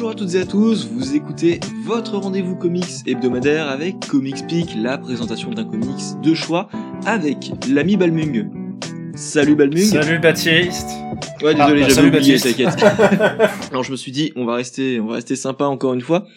Bonjour 0.00 0.10
à 0.10 0.14
toutes 0.14 0.34
et 0.36 0.40
à 0.40 0.46
tous, 0.46 0.86
vous 0.92 1.16
écoutez 1.16 1.58
votre 1.84 2.18
rendez-vous 2.18 2.54
comics 2.54 3.02
hebdomadaire 3.04 3.66
avec 3.66 3.98
Comics 4.06 4.46
Peak, 4.46 4.76
la 4.76 4.96
présentation 4.96 5.50
d'un 5.50 5.64
comics 5.64 6.20
de 6.22 6.34
choix 6.34 6.68
avec 7.04 7.50
l'ami 7.68 7.96
Balmung. 7.96 8.48
Salut 9.16 9.56
Balmung. 9.56 9.82
Salut 9.82 10.20
Baptiste. 10.20 10.86
Ouais, 11.42 11.52
désolé, 11.52 11.82
Ah, 11.82 11.88
bah, 11.88 11.88
j'avais 11.88 12.16
oublié, 12.16 12.34
Baptiste. 12.34 12.44
t'inquiète. 12.44 12.80
Alors 13.72 13.82
je 13.82 13.90
me 13.90 13.96
suis 13.96 14.12
dit, 14.12 14.32
on 14.36 14.44
va 14.44 14.54
rester, 14.54 15.00
on 15.00 15.06
va 15.08 15.14
rester 15.14 15.34
sympa 15.34 15.64
encore 15.64 15.94
une 15.94 16.00
fois. 16.00 16.28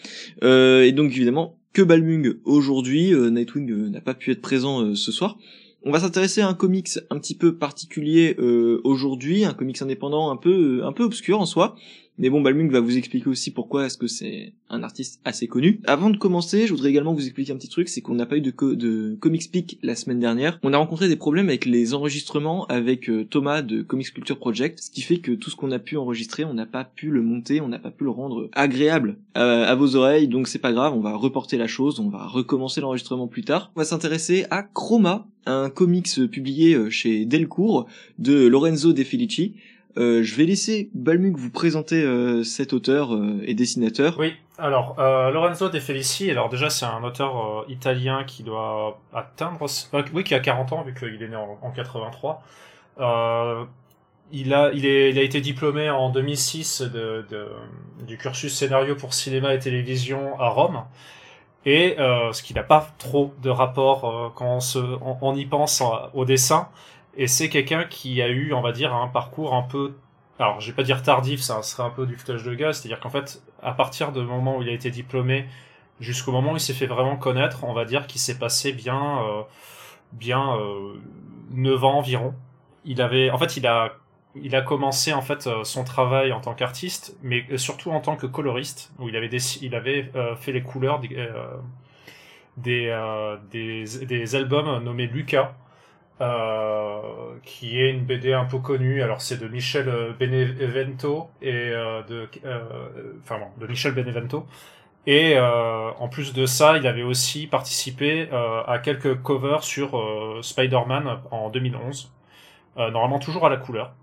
Euh, 0.42 0.82
et 0.82 0.90
donc 0.90 1.12
évidemment, 1.12 1.56
que 1.72 1.82
Balmung 1.82 2.38
aujourd'hui, 2.44 3.14
euh, 3.14 3.30
Nightwing 3.30 3.70
euh, 3.70 3.88
n'a 3.90 4.00
pas 4.00 4.14
pu 4.14 4.32
être 4.32 4.42
présent 4.42 4.82
euh, 4.82 4.96
ce 4.96 5.12
soir. 5.12 5.38
On 5.84 5.92
va 5.92 6.00
s'intéresser 6.00 6.40
à 6.40 6.48
un 6.48 6.54
comics 6.54 6.90
un 7.10 7.18
petit 7.18 7.36
peu 7.36 7.56
particulier 7.56 8.34
euh, 8.40 8.80
aujourd'hui, 8.82 9.44
un 9.44 9.52
comics 9.52 9.80
indépendant 9.82 10.30
un 10.32 10.36
peu, 10.36 10.82
un 10.84 10.92
peu 10.92 11.04
obscur 11.04 11.40
en 11.40 11.46
soi. 11.46 11.76
Mais 12.22 12.30
bon, 12.30 12.40
Balmung 12.40 12.70
va 12.70 12.78
vous 12.78 12.96
expliquer 12.96 13.28
aussi 13.28 13.50
pourquoi 13.50 13.86
est-ce 13.86 13.98
que 13.98 14.06
c'est 14.06 14.52
un 14.70 14.84
artiste 14.84 15.20
assez 15.24 15.48
connu. 15.48 15.80
Avant 15.88 16.08
de 16.08 16.16
commencer, 16.16 16.68
je 16.68 16.72
voudrais 16.72 16.90
également 16.90 17.12
vous 17.14 17.24
expliquer 17.24 17.50
un 17.52 17.56
petit 17.56 17.68
truc, 17.68 17.88
c'est 17.88 18.00
qu'on 18.00 18.14
n'a 18.14 18.26
pas 18.26 18.36
eu 18.36 18.40
de, 18.40 18.52
co- 18.52 18.76
de 18.76 19.16
Comics 19.18 19.50
Peak 19.50 19.78
la 19.82 19.96
semaine 19.96 20.20
dernière. 20.20 20.60
On 20.62 20.72
a 20.72 20.78
rencontré 20.78 21.08
des 21.08 21.16
problèmes 21.16 21.48
avec 21.48 21.66
les 21.66 21.94
enregistrements 21.94 22.64
avec 22.66 23.10
euh, 23.10 23.24
Thomas 23.24 23.60
de 23.60 23.82
Comics 23.82 24.14
Culture 24.14 24.38
Project, 24.38 24.78
ce 24.80 24.90
qui 24.92 25.00
fait 25.02 25.16
que 25.18 25.32
tout 25.32 25.50
ce 25.50 25.56
qu'on 25.56 25.72
a 25.72 25.80
pu 25.80 25.96
enregistrer, 25.96 26.44
on 26.44 26.54
n'a 26.54 26.64
pas 26.64 26.84
pu 26.84 27.10
le 27.10 27.22
monter, 27.22 27.60
on 27.60 27.66
n'a 27.66 27.80
pas 27.80 27.90
pu 27.90 28.04
le 28.04 28.10
rendre 28.10 28.48
agréable 28.52 29.16
euh, 29.36 29.64
à 29.66 29.74
vos 29.74 29.96
oreilles, 29.96 30.28
donc 30.28 30.46
c'est 30.46 30.60
pas 30.60 30.72
grave, 30.72 30.94
on 30.94 31.00
va 31.00 31.16
reporter 31.16 31.58
la 31.58 31.66
chose, 31.66 31.98
on 31.98 32.08
va 32.08 32.24
recommencer 32.28 32.80
l'enregistrement 32.80 33.26
plus 33.26 33.42
tard. 33.42 33.72
On 33.74 33.80
va 33.80 33.84
s'intéresser 33.84 34.46
à 34.50 34.62
Chroma, 34.62 35.26
un 35.44 35.70
comics 35.70 36.28
publié 36.30 36.74
euh, 36.74 36.88
chez 36.88 37.24
Delcourt 37.24 37.86
de 38.20 38.46
Lorenzo 38.46 38.92
De 38.92 39.02
Felici. 39.02 39.54
Euh, 39.98 40.22
je 40.22 40.34
vais 40.36 40.44
laisser 40.44 40.90
Balmung 40.94 41.36
vous 41.36 41.50
présenter 41.50 42.02
euh, 42.02 42.42
cet 42.44 42.72
auteur 42.72 43.14
euh, 43.14 43.42
et 43.44 43.54
dessinateur. 43.54 44.16
Oui, 44.18 44.34
alors 44.58 44.96
Lorenzo 44.98 45.68
De 45.68 45.78
Felici, 45.80 46.30
alors 46.30 46.48
déjà 46.48 46.70
c'est 46.70 46.86
un 46.86 47.02
auteur 47.02 47.64
italien 47.68 48.24
qui 48.24 48.42
doit 48.42 49.00
atteindre, 49.12 49.66
oui 50.14 50.24
qui 50.24 50.34
a 50.34 50.40
40 50.40 50.72
ans 50.72 50.82
vu 50.82 50.94
qu'il 50.94 51.22
est 51.22 51.28
né 51.28 51.36
en, 51.36 51.58
en 51.60 51.70
83. 51.70 52.42
Euh, 53.00 53.64
il 54.30 54.54
a, 54.54 54.70
il, 54.72 54.86
est, 54.86 55.10
il 55.10 55.18
a 55.18 55.22
été 55.22 55.40
diplômé 55.40 55.90
en 55.90 56.08
2006 56.10 56.82
de, 56.82 57.26
de, 57.28 57.48
du 58.06 58.16
cursus 58.16 58.54
scénario 58.54 58.94
pour 58.94 59.12
cinéma 59.12 59.52
et 59.52 59.58
télévision 59.58 60.40
à 60.40 60.48
Rome. 60.48 60.84
Et 61.66 61.96
ce 61.98 62.42
qui 62.42 62.54
n'a 62.54 62.64
pas 62.64 62.88
trop 62.98 63.34
de 63.42 63.50
rapport 63.50 64.32
quand 64.34 64.56
on, 64.56 64.60
se, 64.60 64.78
on, 65.20 65.36
y 65.36 65.44
pense 65.44 65.82
au 66.12 66.24
dessin. 66.24 66.68
Et 67.16 67.26
c'est 67.26 67.48
quelqu'un 67.48 67.84
qui 67.84 68.22
a 68.22 68.28
eu, 68.28 68.52
on 68.52 68.60
va 68.62 68.72
dire, 68.72 68.94
un 68.94 69.08
parcours 69.08 69.54
un 69.54 69.62
peu 69.62 69.94
alors 70.38 70.60
je 70.60 70.68
vais 70.68 70.74
pas 70.74 70.82
dire 70.82 71.02
tardif, 71.02 71.40
ça 71.40 71.62
serait 71.62 71.84
un 71.84 71.90
peu 71.90 72.06
du 72.06 72.16
foutage 72.16 72.42
de 72.42 72.54
gaz, 72.54 72.80
c'est-à-dire 72.80 73.00
qu'en 73.00 73.10
fait, 73.10 73.42
à 73.62 73.72
partir 73.72 74.12
du 74.12 74.20
moment 74.22 74.56
où 74.58 74.62
il 74.62 74.68
a 74.68 74.72
été 74.72 74.90
diplômé 74.90 75.46
jusqu'au 76.00 76.32
moment 76.32 76.52
où 76.52 76.56
il 76.56 76.60
s'est 76.60 76.72
fait 76.72 76.86
vraiment 76.86 77.16
connaître, 77.16 77.64
on 77.64 77.72
va 77.72 77.84
dire 77.84 78.06
qu'il 78.06 78.20
s'est 78.20 78.38
passé 78.38 78.72
bien, 78.72 79.22
euh, 79.22 79.42
bien 80.12 80.56
euh, 80.56 80.94
9 81.52 81.84
ans 81.84 81.98
environ. 81.98 82.34
Il 82.84 83.00
avait, 83.02 83.30
en 83.30 83.38
fait, 83.38 83.56
il 83.56 83.66
a, 83.66 83.92
il 84.34 84.56
a 84.56 84.62
commencé 84.62 85.12
en 85.12 85.22
fait 85.22 85.46
euh, 85.46 85.64
son 85.64 85.84
travail 85.84 86.32
en 86.32 86.40
tant 86.40 86.54
qu'artiste, 86.54 87.16
mais 87.22 87.46
surtout 87.56 87.90
en 87.90 88.00
tant 88.00 88.16
que 88.16 88.26
coloriste, 88.26 88.92
où 88.98 89.08
il 89.08 89.16
avait, 89.16 89.28
il 89.28 89.74
avait 89.74 90.10
euh, 90.16 90.34
fait 90.36 90.52
les 90.52 90.62
couleurs 90.62 90.98
des, 90.98 91.14
euh, 91.16 91.56
des, 92.56 92.88
euh, 92.88 93.36
des, 93.50 93.84
des 94.06 94.34
albums 94.34 94.82
nommés 94.82 95.06
Lucas, 95.06 95.54
euh, 96.20 97.00
qui 97.42 97.80
est 97.80 97.90
une 97.90 98.04
BD 98.04 98.32
un 98.32 98.44
peu 98.44 98.58
connue. 98.58 99.02
Alors 99.02 99.20
c'est 99.20 99.38
de 99.38 99.48
Michel 99.48 99.88
euh, 99.88 100.12
Benevento 100.18 101.30
et 101.40 101.52
euh, 101.52 102.02
de, 102.02 102.28
enfin 103.22 103.38
bon, 103.38 103.46
de 103.58 103.66
Michel 103.66 103.92
Benevento. 103.94 104.46
Et 105.06 105.36
en 105.36 106.08
plus 106.08 106.32
de 106.32 106.46
ça, 106.46 106.76
il 106.76 106.86
avait 106.86 107.02
aussi 107.02 107.48
participé 107.48 108.28
à 108.30 108.78
quelques 108.78 109.20
covers 109.20 109.64
sur 109.64 110.00
Spider-Man 110.42 111.18
en 111.32 111.50
2011, 111.50 112.12
euh, 112.78 112.90
normalement 112.92 113.18
toujours 113.18 113.44
à 113.44 113.48
la 113.50 113.56
couleur. 113.56 113.94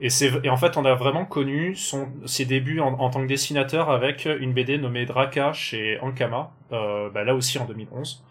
Et, 0.00 0.08
et 0.44 0.50
en 0.50 0.56
fait, 0.56 0.76
on 0.76 0.84
a 0.84 0.94
vraiment 0.94 1.24
connu 1.24 1.74
son, 1.74 2.08
ses 2.24 2.46
débuts 2.46 2.80
en, 2.80 3.10
tant 3.10 3.20
que 3.20 3.26
dessinateur 3.26 3.90
avec 3.90 4.26
une 4.26 4.52
BD 4.52 4.78
nommée 4.78 5.06
Draka 5.06 5.52
chez 5.52 5.98
Ankama, 6.00 6.52
euh, 6.72 7.10
bah, 7.10 7.24
là 7.24 7.34
aussi 7.34 7.58
en 7.58 7.66
2011. 7.66 8.24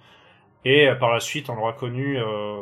Et 0.66 0.90
par 1.00 1.12
la 1.13 1.19
suite, 1.19 1.50
on 1.50 1.56
l'aura 1.56 1.74
connu, 1.74 2.18
euh, 2.18 2.62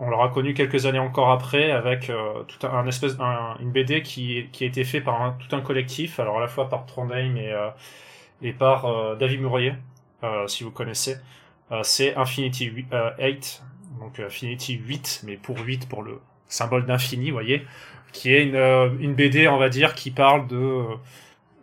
on 0.00 0.10
l'aura 0.10 0.28
connu 0.28 0.54
quelques 0.54 0.86
années 0.86 0.98
encore 0.98 1.30
après 1.30 1.70
avec 1.70 2.10
euh, 2.10 2.42
tout 2.44 2.66
un, 2.66 2.86
espèce, 2.86 3.16
un- 3.20 3.56
une 3.60 3.70
BD 3.72 4.02
qui, 4.02 4.48
qui 4.52 4.64
a 4.64 4.66
été 4.66 4.84
fait 4.84 5.00
par 5.00 5.36
tout 5.38 5.54
un 5.56 5.60
collectif, 5.60 6.20
alors 6.20 6.38
à 6.38 6.40
la 6.40 6.48
fois 6.48 6.68
par 6.68 6.86
Trondheim 6.86 7.36
et, 7.36 7.52
euh, 7.52 7.68
et 8.42 8.52
par 8.52 8.86
euh, 8.86 9.16
David 9.16 9.40
Murier, 9.40 9.74
euh, 10.24 10.46
si 10.46 10.64
vous 10.64 10.70
connaissez. 10.70 11.16
C'est 11.82 12.14
Infinity 12.14 12.66
8, 12.66 12.86
euh, 12.92 13.10
8, 13.18 13.62
donc 14.00 14.20
Infinity 14.20 14.74
8, 14.74 15.22
mais 15.26 15.36
pour 15.36 15.58
8 15.58 15.88
pour 15.88 16.02
le 16.04 16.20
symbole 16.46 16.86
d'infini, 16.86 17.30
voyez, 17.32 17.66
qui 18.12 18.32
est 18.32 18.44
une, 18.44 18.56
une 19.00 19.14
BD, 19.14 19.48
on 19.48 19.58
va 19.58 19.68
dire, 19.68 19.94
qui 19.96 20.12
parle 20.12 20.46
de 20.46 20.84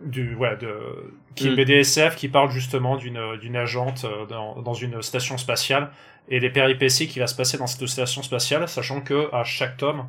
du 0.02 0.36
ouais 0.36 0.58
de 0.58 1.14
qui 1.36 1.46
est 1.46 1.50
une 1.50 1.54
Mm. 1.54 1.58
BD 1.58 1.74
SF 1.76 2.16
qui 2.16 2.28
parle 2.28 2.52
justement 2.52 2.98
d'une 2.98 3.38
d'une 3.38 3.56
agente 3.56 4.06
euh, 4.06 4.26
dans, 4.26 4.62
dans 4.62 4.74
une 4.74 5.02
station 5.02 5.38
spatiale 5.38 5.92
et 6.30 6.40
les 6.40 6.50
péripéties 6.50 7.08
qui 7.08 7.20
va 7.20 7.28
se 7.28 7.36
passer 7.36 7.58
dans 7.58 7.68
cette 7.68 7.86
station 7.88 8.24
spatiale, 8.24 8.68
sachant 8.68 9.02
que 9.02 9.34
à 9.34 9.44
chaque 9.44 9.78
tome, 9.78 10.08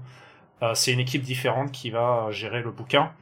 euh, 0.63 0.75
c'est 0.75 0.93
une 0.93 1.01
équipe 1.01 1.23
différente 1.23 1.73
qui 1.73 1.91
va 1.91 2.29
gérer 2.31 2.63
le 2.63 2.71
bouquin. 2.71 3.13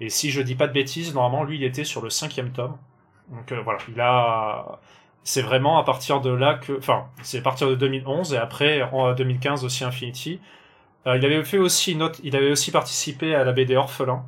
Et 0.00 0.08
si 0.08 0.30
je 0.30 0.40
dis 0.40 0.54
pas 0.54 0.66
de 0.68 0.72
bêtises, 0.72 1.14
normalement 1.14 1.44
lui 1.44 1.56
il 1.56 1.64
était 1.64 1.84
sur 1.84 2.02
le 2.02 2.10
cinquième 2.10 2.52
tome. 2.52 2.76
Donc 3.30 3.52
euh, 3.52 3.60
voilà, 3.62 3.78
il 3.88 4.00
a 4.00 4.80
c'est 5.24 5.42
vraiment 5.42 5.78
à 5.78 5.84
partir 5.84 6.20
de 6.22 6.30
là 6.30 6.54
que, 6.54 6.78
enfin, 6.78 7.06
c'est 7.22 7.38
à 7.38 7.42
partir 7.42 7.68
de 7.68 7.74
2011 7.74 8.32
et 8.32 8.38
après 8.38 8.82
en 8.82 9.12
2015 9.12 9.64
aussi 9.64 9.84
Infinity. 9.84 10.40
Euh, 11.06 11.16
il 11.18 11.24
avait 11.24 11.44
fait 11.44 11.58
aussi 11.58 11.92
une 11.92 12.02
autre, 12.02 12.20
il 12.24 12.36
avait 12.36 12.50
aussi 12.50 12.70
participé 12.70 13.34
à 13.34 13.44
la 13.44 13.52
BD 13.52 13.76
Orphelin, 13.76 14.24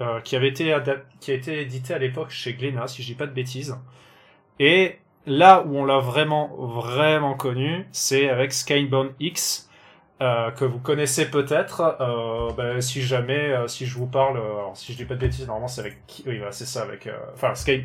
euh, 0.00 0.20
qui 0.20 0.36
avait 0.36 0.48
été 0.48 0.76
qui 1.20 1.30
a 1.30 1.34
été 1.34 1.60
édité 1.60 1.94
à 1.94 1.98
l'époque 1.98 2.30
chez 2.30 2.54
Glénat, 2.54 2.86
si 2.88 3.02
je 3.02 3.08
dis 3.08 3.14
pas 3.14 3.26
de 3.26 3.32
bêtises. 3.32 3.76
Et 4.58 4.98
là 5.26 5.62
où 5.66 5.76
on 5.76 5.84
l'a 5.84 5.98
vraiment 5.98 6.48
vraiment 6.56 7.34
connu, 7.34 7.86
c'est 7.92 8.28
avec 8.28 8.52
Skybound 8.52 9.12
X, 9.20 9.70
euh, 10.22 10.50
que 10.50 10.64
vous 10.64 10.78
connaissez 10.78 11.30
peut-être. 11.30 11.96
Euh, 12.00 12.52
ben, 12.52 12.80
si 12.80 13.02
jamais, 13.02 13.54
si 13.68 13.86
je 13.86 13.94
vous 13.98 14.06
parle, 14.06 14.40
si 14.74 14.92
je 14.92 14.98
dis 14.98 15.04
pas 15.04 15.14
de 15.14 15.20
bêtises, 15.20 15.46
normalement 15.46 15.68
c'est 15.68 15.80
avec, 15.80 15.98
oui, 16.26 16.38
voilà, 16.38 16.52
c'est 16.52 16.66
ça, 16.66 16.82
avec, 16.82 17.08
enfin 17.34 17.54
Sky, 17.54 17.84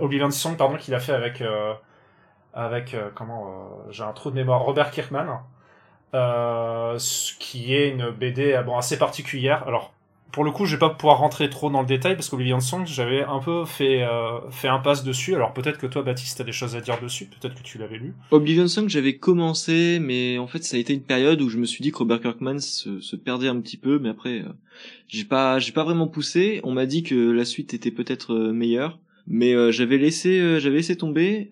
Oblivion 0.00 0.30
Song, 0.30 0.56
pardon, 0.56 0.76
qu'il 0.76 0.94
a 0.94 1.00
fait 1.00 1.12
avec, 1.12 1.42
avec 2.54 2.96
comment, 3.14 3.70
j'ai 3.90 4.04
un 4.04 4.12
trou 4.12 4.30
de 4.30 4.36
mémoire, 4.36 4.60
Robert 4.62 4.90
Kirkman, 4.90 5.40
euh, 6.14 6.96
qui 7.40 7.74
est 7.74 7.88
une 7.88 8.10
BD 8.10 8.60
bon 8.64 8.78
assez 8.78 8.98
particulière. 8.98 9.64
Alors 9.66 9.93
pour 10.34 10.42
le 10.42 10.50
coup, 10.50 10.66
je 10.66 10.72
vais 10.72 10.80
pas 10.80 10.90
pouvoir 10.90 11.18
rentrer 11.18 11.48
trop 11.48 11.70
dans 11.70 11.80
le 11.80 11.86
détail 11.86 12.16
parce 12.16 12.28
qu'Oblivion 12.28 12.58
Song, 12.58 12.82
j'avais 12.86 13.22
un 13.22 13.38
peu 13.38 13.64
fait 13.64 14.02
euh, 14.02 14.40
fait 14.50 14.66
un 14.66 14.80
passe 14.80 15.04
dessus. 15.04 15.36
Alors 15.36 15.52
peut-être 15.52 15.78
que 15.78 15.86
toi, 15.86 16.02
Baptiste, 16.02 16.38
t'as 16.38 16.42
des 16.42 16.50
choses 16.50 16.74
à 16.74 16.80
dire 16.80 16.98
dessus. 17.00 17.26
Peut-être 17.26 17.54
que 17.54 17.62
tu 17.62 17.78
l'avais 17.78 17.98
lu. 17.98 18.14
Oblivion 18.32 18.66
Song, 18.66 18.88
j'avais 18.88 19.16
commencé, 19.16 20.00
mais 20.00 20.38
en 20.38 20.48
fait, 20.48 20.64
ça 20.64 20.76
a 20.76 20.80
été 20.80 20.92
une 20.92 21.02
période 21.02 21.40
où 21.40 21.48
je 21.48 21.56
me 21.56 21.66
suis 21.66 21.82
dit 21.82 21.92
que 21.92 21.98
Robert 21.98 22.20
Kirkman 22.20 22.58
se, 22.58 23.14
perdait 23.14 23.46
un 23.46 23.60
petit 23.60 23.76
peu, 23.76 24.00
mais 24.00 24.08
après, 24.08 24.40
euh, 24.40 24.48
j'ai 25.06 25.24
pas, 25.24 25.60
j'ai 25.60 25.70
pas 25.70 25.84
vraiment 25.84 26.08
poussé. 26.08 26.60
On 26.64 26.72
m'a 26.72 26.86
dit 26.86 27.04
que 27.04 27.30
la 27.30 27.44
suite 27.44 27.72
était 27.72 27.92
peut-être 27.92 28.34
euh, 28.34 28.52
meilleure, 28.52 28.98
mais 29.28 29.54
euh, 29.54 29.70
j'avais 29.70 29.98
laissé, 29.98 30.58
j'avais 30.58 30.78
laissé 30.78 30.96
tomber 30.96 31.48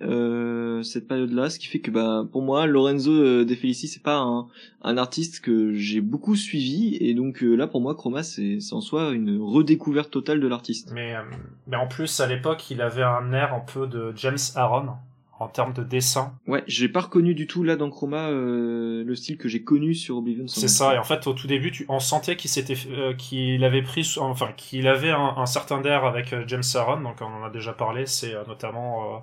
cette 0.82 1.08
période-là, 1.08 1.50
ce 1.50 1.58
qui 1.58 1.66
fait 1.66 1.80
que, 1.80 1.90
bah, 1.90 2.24
pour 2.30 2.42
moi, 2.42 2.66
Lorenzo 2.66 3.10
euh, 3.10 3.44
De 3.44 3.54
Felici, 3.54 3.88
c'est 3.88 4.02
pas 4.02 4.18
un, 4.18 4.96
artiste 4.96 5.40
que 5.40 5.74
j'ai 5.74 6.00
beaucoup 6.00 6.36
suivi, 6.36 6.96
et 7.00 7.14
donc 7.14 7.42
euh, 7.42 7.54
là, 7.54 7.66
pour 7.66 7.80
moi, 7.80 7.94
Chroma, 7.94 8.22
c'est 8.22 8.60
c'est 8.60 8.74
en 8.74 8.80
soi 8.80 9.10
une 9.10 9.40
redécouverte 9.40 10.10
totale 10.10 10.40
de 10.40 10.48
l'artiste. 10.48 10.90
Mais 10.92 11.14
euh, 11.14 11.22
mais 11.66 11.76
en 11.76 11.86
plus, 11.86 12.20
à 12.20 12.26
l'époque, 12.26 12.70
il 12.70 12.82
avait 12.82 13.02
un 13.02 13.32
air 13.32 13.54
un 13.54 13.60
peu 13.60 13.86
de 13.86 14.12
James 14.16 14.38
Aaron 14.54 14.94
en 15.42 15.48
termes 15.48 15.72
de 15.72 15.82
dessin. 15.82 16.32
Ouais, 16.46 16.62
j'ai 16.66 16.88
pas 16.88 17.00
reconnu 17.00 17.34
du 17.34 17.46
tout 17.46 17.62
là 17.64 17.76
dans 17.76 17.90
Chroma 17.90 18.28
euh, 18.30 19.04
le 19.04 19.14
style 19.14 19.36
que 19.36 19.48
j'ai 19.48 19.62
connu 19.62 19.94
sur 19.94 20.16
Oblivion. 20.16 20.46
C'est 20.48 20.68
ça. 20.68 20.94
Et 20.94 20.98
en 20.98 21.04
fait, 21.04 21.26
au 21.26 21.32
tout 21.32 21.46
début, 21.46 21.70
tu, 21.70 21.84
on 21.88 21.98
sentait 21.98 22.36
qu'il 22.36 22.50
s'était, 22.50 22.76
euh, 22.90 23.14
qu'il 23.14 23.64
avait 23.64 23.82
pris, 23.82 24.08
enfin, 24.18 24.48
qu'il 24.56 24.88
avait 24.88 25.10
un, 25.10 25.34
un 25.36 25.46
certain 25.46 25.82
air 25.82 26.04
avec 26.04 26.32
euh, 26.32 26.44
James 26.46 26.62
Aaron. 26.74 27.00
Donc, 27.00 27.16
on 27.20 27.42
en 27.42 27.44
a 27.44 27.50
déjà 27.50 27.72
parlé. 27.72 28.06
C'est 28.06 28.34
euh, 28.34 28.42
notamment, 28.46 29.02
euh, 29.02 29.18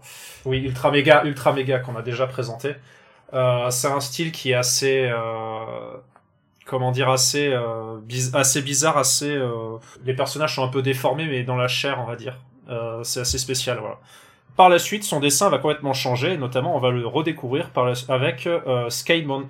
oui, 0.45 0.59
Ultra 0.59 0.91
Mega, 0.91 1.23
Ultra 1.25 1.53
Mega 1.53 1.79
qu'on 1.79 1.95
a 1.95 2.01
déjà 2.01 2.27
présenté. 2.27 2.75
C'est 3.31 3.87
un 3.87 3.99
style 3.99 4.31
qui 4.31 4.49
est 4.51 4.55
assez, 4.55 5.07
comment 6.65 6.91
dire, 6.91 7.09
assez, 7.09 7.49
euh, 7.53 7.99
biz- 8.07 8.35
assez 8.35 8.61
bizarre, 8.63 8.97
assez. 8.97 9.29
euh, 9.29 9.77
les 10.03 10.15
personnages 10.15 10.55
sont 10.55 10.63
un 10.63 10.67
peu 10.69 10.81
déformés, 10.81 11.27
mais 11.27 11.43
dans 11.43 11.55
la 11.55 11.67
chair, 11.67 11.99
on 12.01 12.05
va 12.05 12.15
dire. 12.15 12.39
Euh, 12.69 13.03
c'est 13.03 13.19
assez 13.19 13.37
spécial, 13.37 13.77
voilà. 13.79 13.99
Par 14.59 14.67
la 14.67 14.77
suite, 14.77 15.05
son 15.05 15.21
dessin 15.21 15.47
va 15.47 15.57
complètement 15.57 15.93
changer, 15.93 16.33
et 16.33 16.37
notamment 16.37 16.75
on 16.75 16.81
va 16.81 16.89
le 16.89 17.07
redécouvrir 17.07 17.71
avec 18.09 18.45
euh, 18.45 18.89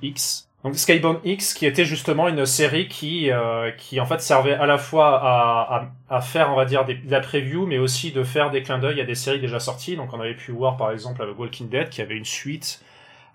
X, 0.03 0.47
Donc 0.63 0.75
Skybound 0.75 1.17
X, 1.23 1.55
qui 1.55 1.65
était 1.65 1.83
justement 1.83 2.27
une 2.27 2.45
série 2.45 2.87
qui, 2.87 3.31
euh, 3.31 3.71
qui 3.71 3.99
en 3.99 4.05
fait 4.05 4.21
servait 4.21 4.53
à 4.53 4.67
la 4.67 4.77
fois 4.77 5.89
à, 6.11 6.21
faire, 6.21 6.51
on 6.51 6.55
va 6.55 6.65
dire, 6.65 6.85
de 6.85 6.95
la 7.07 7.21
preview, 7.21 7.65
mais 7.65 7.79
aussi 7.79 8.11
de 8.11 8.23
faire 8.23 8.51
des 8.51 8.61
clins 8.61 8.77
d'œil 8.77 9.01
à 9.01 9.03
des 9.03 9.15
séries 9.15 9.39
déjà 9.39 9.59
sorties. 9.59 9.95
Donc 9.95 10.13
on 10.13 10.19
avait 10.19 10.35
pu 10.35 10.51
voir 10.51 10.77
par 10.77 10.91
exemple 10.91 11.23
avec 11.23 11.39
Walking 11.39 11.69
Dead, 11.69 11.89
qui 11.89 12.03
avait 12.03 12.15
une 12.15 12.23
suite 12.23 12.79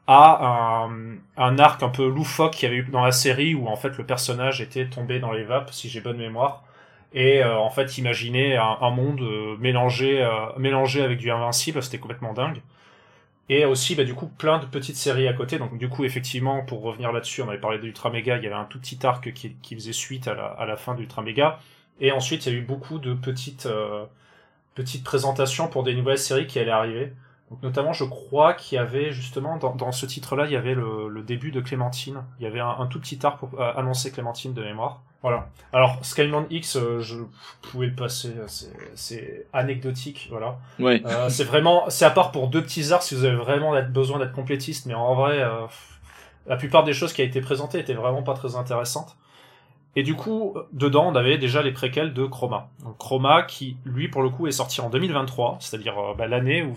à 0.07 0.85
un, 0.87 1.17
un 1.37 1.59
arc 1.59 1.83
un 1.83 1.89
peu 1.89 2.07
loufoque 2.07 2.53
qu'il 2.53 2.69
y 2.69 2.73
avait 2.73 2.83
eu 2.83 2.85
dans 2.85 3.05
la 3.05 3.11
série, 3.11 3.57
où 3.57 3.67
en 3.67 3.75
fait 3.75 3.99
le 3.99 4.07
personnage 4.07 4.61
était 4.61 4.87
tombé 4.87 5.19
dans 5.19 5.33
les 5.33 5.43
vapes, 5.43 5.73
si 5.73 5.89
j'ai 5.89 6.01
bonne 6.01 6.19
mémoire, 6.19 6.63
et 7.15 7.43
euh, 7.43 7.57
en 7.57 7.71
fait 7.71 7.97
imaginez 7.97 8.57
un, 8.57 8.91
monde 8.91 9.21
euh, 9.23 9.57
mélangé, 9.59 10.23
euh, 10.23 10.31
mélangé 10.59 11.03
avec 11.03 11.19
du 11.19 11.31
Invincible, 11.31 11.83
c'était 11.83 11.99
complètement 11.99 12.35
dingue. 12.35 12.61
Et 13.51 13.67
aussi, 13.67 13.95
bah, 13.95 14.05
du 14.05 14.15
coup, 14.15 14.27
plein 14.27 14.59
de 14.59 14.65
petites 14.65 14.97
séries 14.97 15.29
à 15.29 15.35
côté. 15.35 15.59
Donc, 15.59 15.77
du 15.77 15.91
coup, 15.91 16.05
effectivement, 16.05 16.65
pour 16.65 16.83
revenir 16.83 17.13
là-dessus, 17.13 17.43
on 17.43 17.49
avait 17.49 17.59
parlé 17.59 17.79
d'Ultra 17.79 18.11
Mega, 18.11 18.39
il 18.39 18.43
y 18.43 18.47
avait 18.47 18.57
un 18.57 18.65
tout 18.65 18.81
petit 18.81 18.99
arc 19.07 19.33
qui, 19.35 19.55
faisait 19.75 19.93
suite 19.93 20.29
à 20.29 20.65
la, 20.67 20.77
fin 20.79 20.95
d'Ultra 20.95 21.23
Mega. 21.23 21.61
Et 22.01 22.11
ensuite, 22.11 22.47
il 22.47 22.53
y 22.55 22.57
a 22.57 22.59
eu 22.59 22.63
beaucoup 22.63 22.99
de 22.99 23.13
petites, 23.13 23.69
petites 24.75 25.05
présentations 25.05 25.69
pour 25.69 25.83
des 25.83 25.95
nouvelles 25.95 26.19
séries 26.19 26.47
qui 26.47 26.59
allaient 26.59 26.71
arriver. 26.71 27.13
Donc, 27.55 27.63
notamment, 27.63 27.93
je 27.93 28.03
crois 28.05 28.53
qu'il 28.55 28.77
y 28.77 28.79
avait, 28.79 29.13
justement, 29.13 29.59
dans, 29.59 29.77
dans 29.77 29.93
ce 29.93 30.07
titre-là, 30.07 30.47
il 30.47 30.53
y 30.53 30.57
avait 30.57 30.75
le, 30.75 31.09
le, 31.09 31.23
début 31.23 31.53
de 31.53 31.61
Clémentine. 31.61 32.25
Il 32.41 32.43
y 32.43 32.47
avait 32.47 32.59
un, 32.59 32.69
un 32.81 32.87
tout 32.87 32.99
petit 32.99 33.25
arc 33.25 33.39
pour 33.39 33.61
euh, 33.61 33.73
annoncer 33.77 34.11
Clémentine 34.11 34.55
de 34.55 34.63
mémoire. 34.63 35.03
Voilà. 35.23 35.47
Alors, 35.73 35.99
Skyland 36.03 36.47
X, 36.51 36.77
euh, 36.77 36.99
je 36.99 37.17
pouvais 37.63 37.87
le 37.87 37.95
passer, 37.95 38.35
c'est 38.95 39.47
anecdotique, 39.53 40.27
voilà. 40.31 40.59
Ouais. 40.81 41.01
Euh, 41.07 41.29
c'est 41.29 41.45
vraiment, 41.45 41.89
c'est 41.91 42.05
à 42.05 42.11
part 42.11 42.33
pour 42.33 42.49
deux 42.49 42.63
petits 42.63 42.93
arts 42.93 43.03
si 43.05 43.15
vous 43.15 43.25
avez 43.25 43.37
vraiment 43.37 43.81
besoin 43.85 44.19
d'être 44.19 44.33
complétiste, 44.33 44.87
mais 44.87 44.95
en 44.95 45.15
vrai, 45.15 45.39
euh, 45.39 45.67
la 46.47 46.57
plupart 46.57 46.83
des 46.83 46.93
choses 46.93 47.13
qui 47.13 47.23
a 47.23 47.25
été 47.25 47.41
présentées 47.41 47.79
étaient 47.79 47.95
vraiment 47.95 48.23
pas 48.23 48.35
très 48.35 48.57
intéressantes. 48.57 49.17
Et 49.97 50.03
du 50.03 50.15
coup, 50.15 50.57
dedans, 50.73 51.07
on 51.07 51.15
avait 51.15 51.39
déjà 51.39 51.63
les 51.63 51.71
préquels 51.71 52.13
de 52.15 52.25
Chroma. 52.25 52.69
Donc, 52.83 52.99
Chroma, 52.99 53.45
qui, 53.45 53.77
lui, 53.85 54.09
pour 54.09 54.23
le 54.23 54.29
coup, 54.29 54.49
est 54.49 54.53
sorti 54.53 54.81
en 54.81 54.91
2023, 54.91 55.59
c'est-à-dire 55.61 55.97
euh, 55.99 56.15
bah, 56.15 56.27
l'année 56.27 56.63
où, 56.63 56.75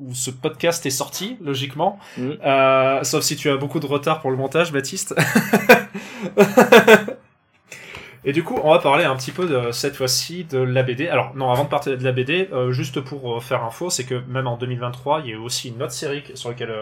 où, 0.00 0.14
ce 0.14 0.30
podcast 0.30 0.86
est 0.86 0.90
sorti, 0.90 1.36
logiquement. 1.40 1.98
Mmh. 2.16 2.30
Euh, 2.44 3.02
sauf 3.02 3.24
si 3.24 3.34
tu 3.34 3.50
as 3.50 3.56
beaucoup 3.56 3.80
de 3.80 3.86
retard 3.86 4.20
pour 4.20 4.30
le 4.30 4.36
montage, 4.36 4.72
Baptiste. 4.72 5.16
Et 8.26 8.32
du 8.32 8.42
coup, 8.42 8.58
on 8.62 8.70
va 8.70 8.78
parler 8.78 9.04
un 9.04 9.16
petit 9.16 9.32
peu 9.32 9.46
de, 9.46 9.70
cette 9.70 9.96
fois-ci 9.96 10.44
de 10.44 10.56
la 10.58 10.82
BD. 10.82 11.08
Alors 11.08 11.34
non, 11.34 11.50
avant 11.50 11.64
de 11.64 11.68
parler 11.68 11.96
de 11.96 12.04
la 12.04 12.12
BD, 12.12 12.48
euh, 12.52 12.72
juste 12.72 13.00
pour 13.02 13.44
faire 13.44 13.62
info, 13.64 13.90
c'est 13.90 14.04
que 14.04 14.22
même 14.28 14.46
en 14.46 14.56
2023, 14.56 15.20
il 15.24 15.26
y 15.26 15.32
a 15.32 15.34
eu 15.34 15.38
aussi 15.38 15.68
une 15.68 15.82
autre 15.82 15.92
série 15.92 16.22
sur 16.34 16.48
laquelle 16.48 16.72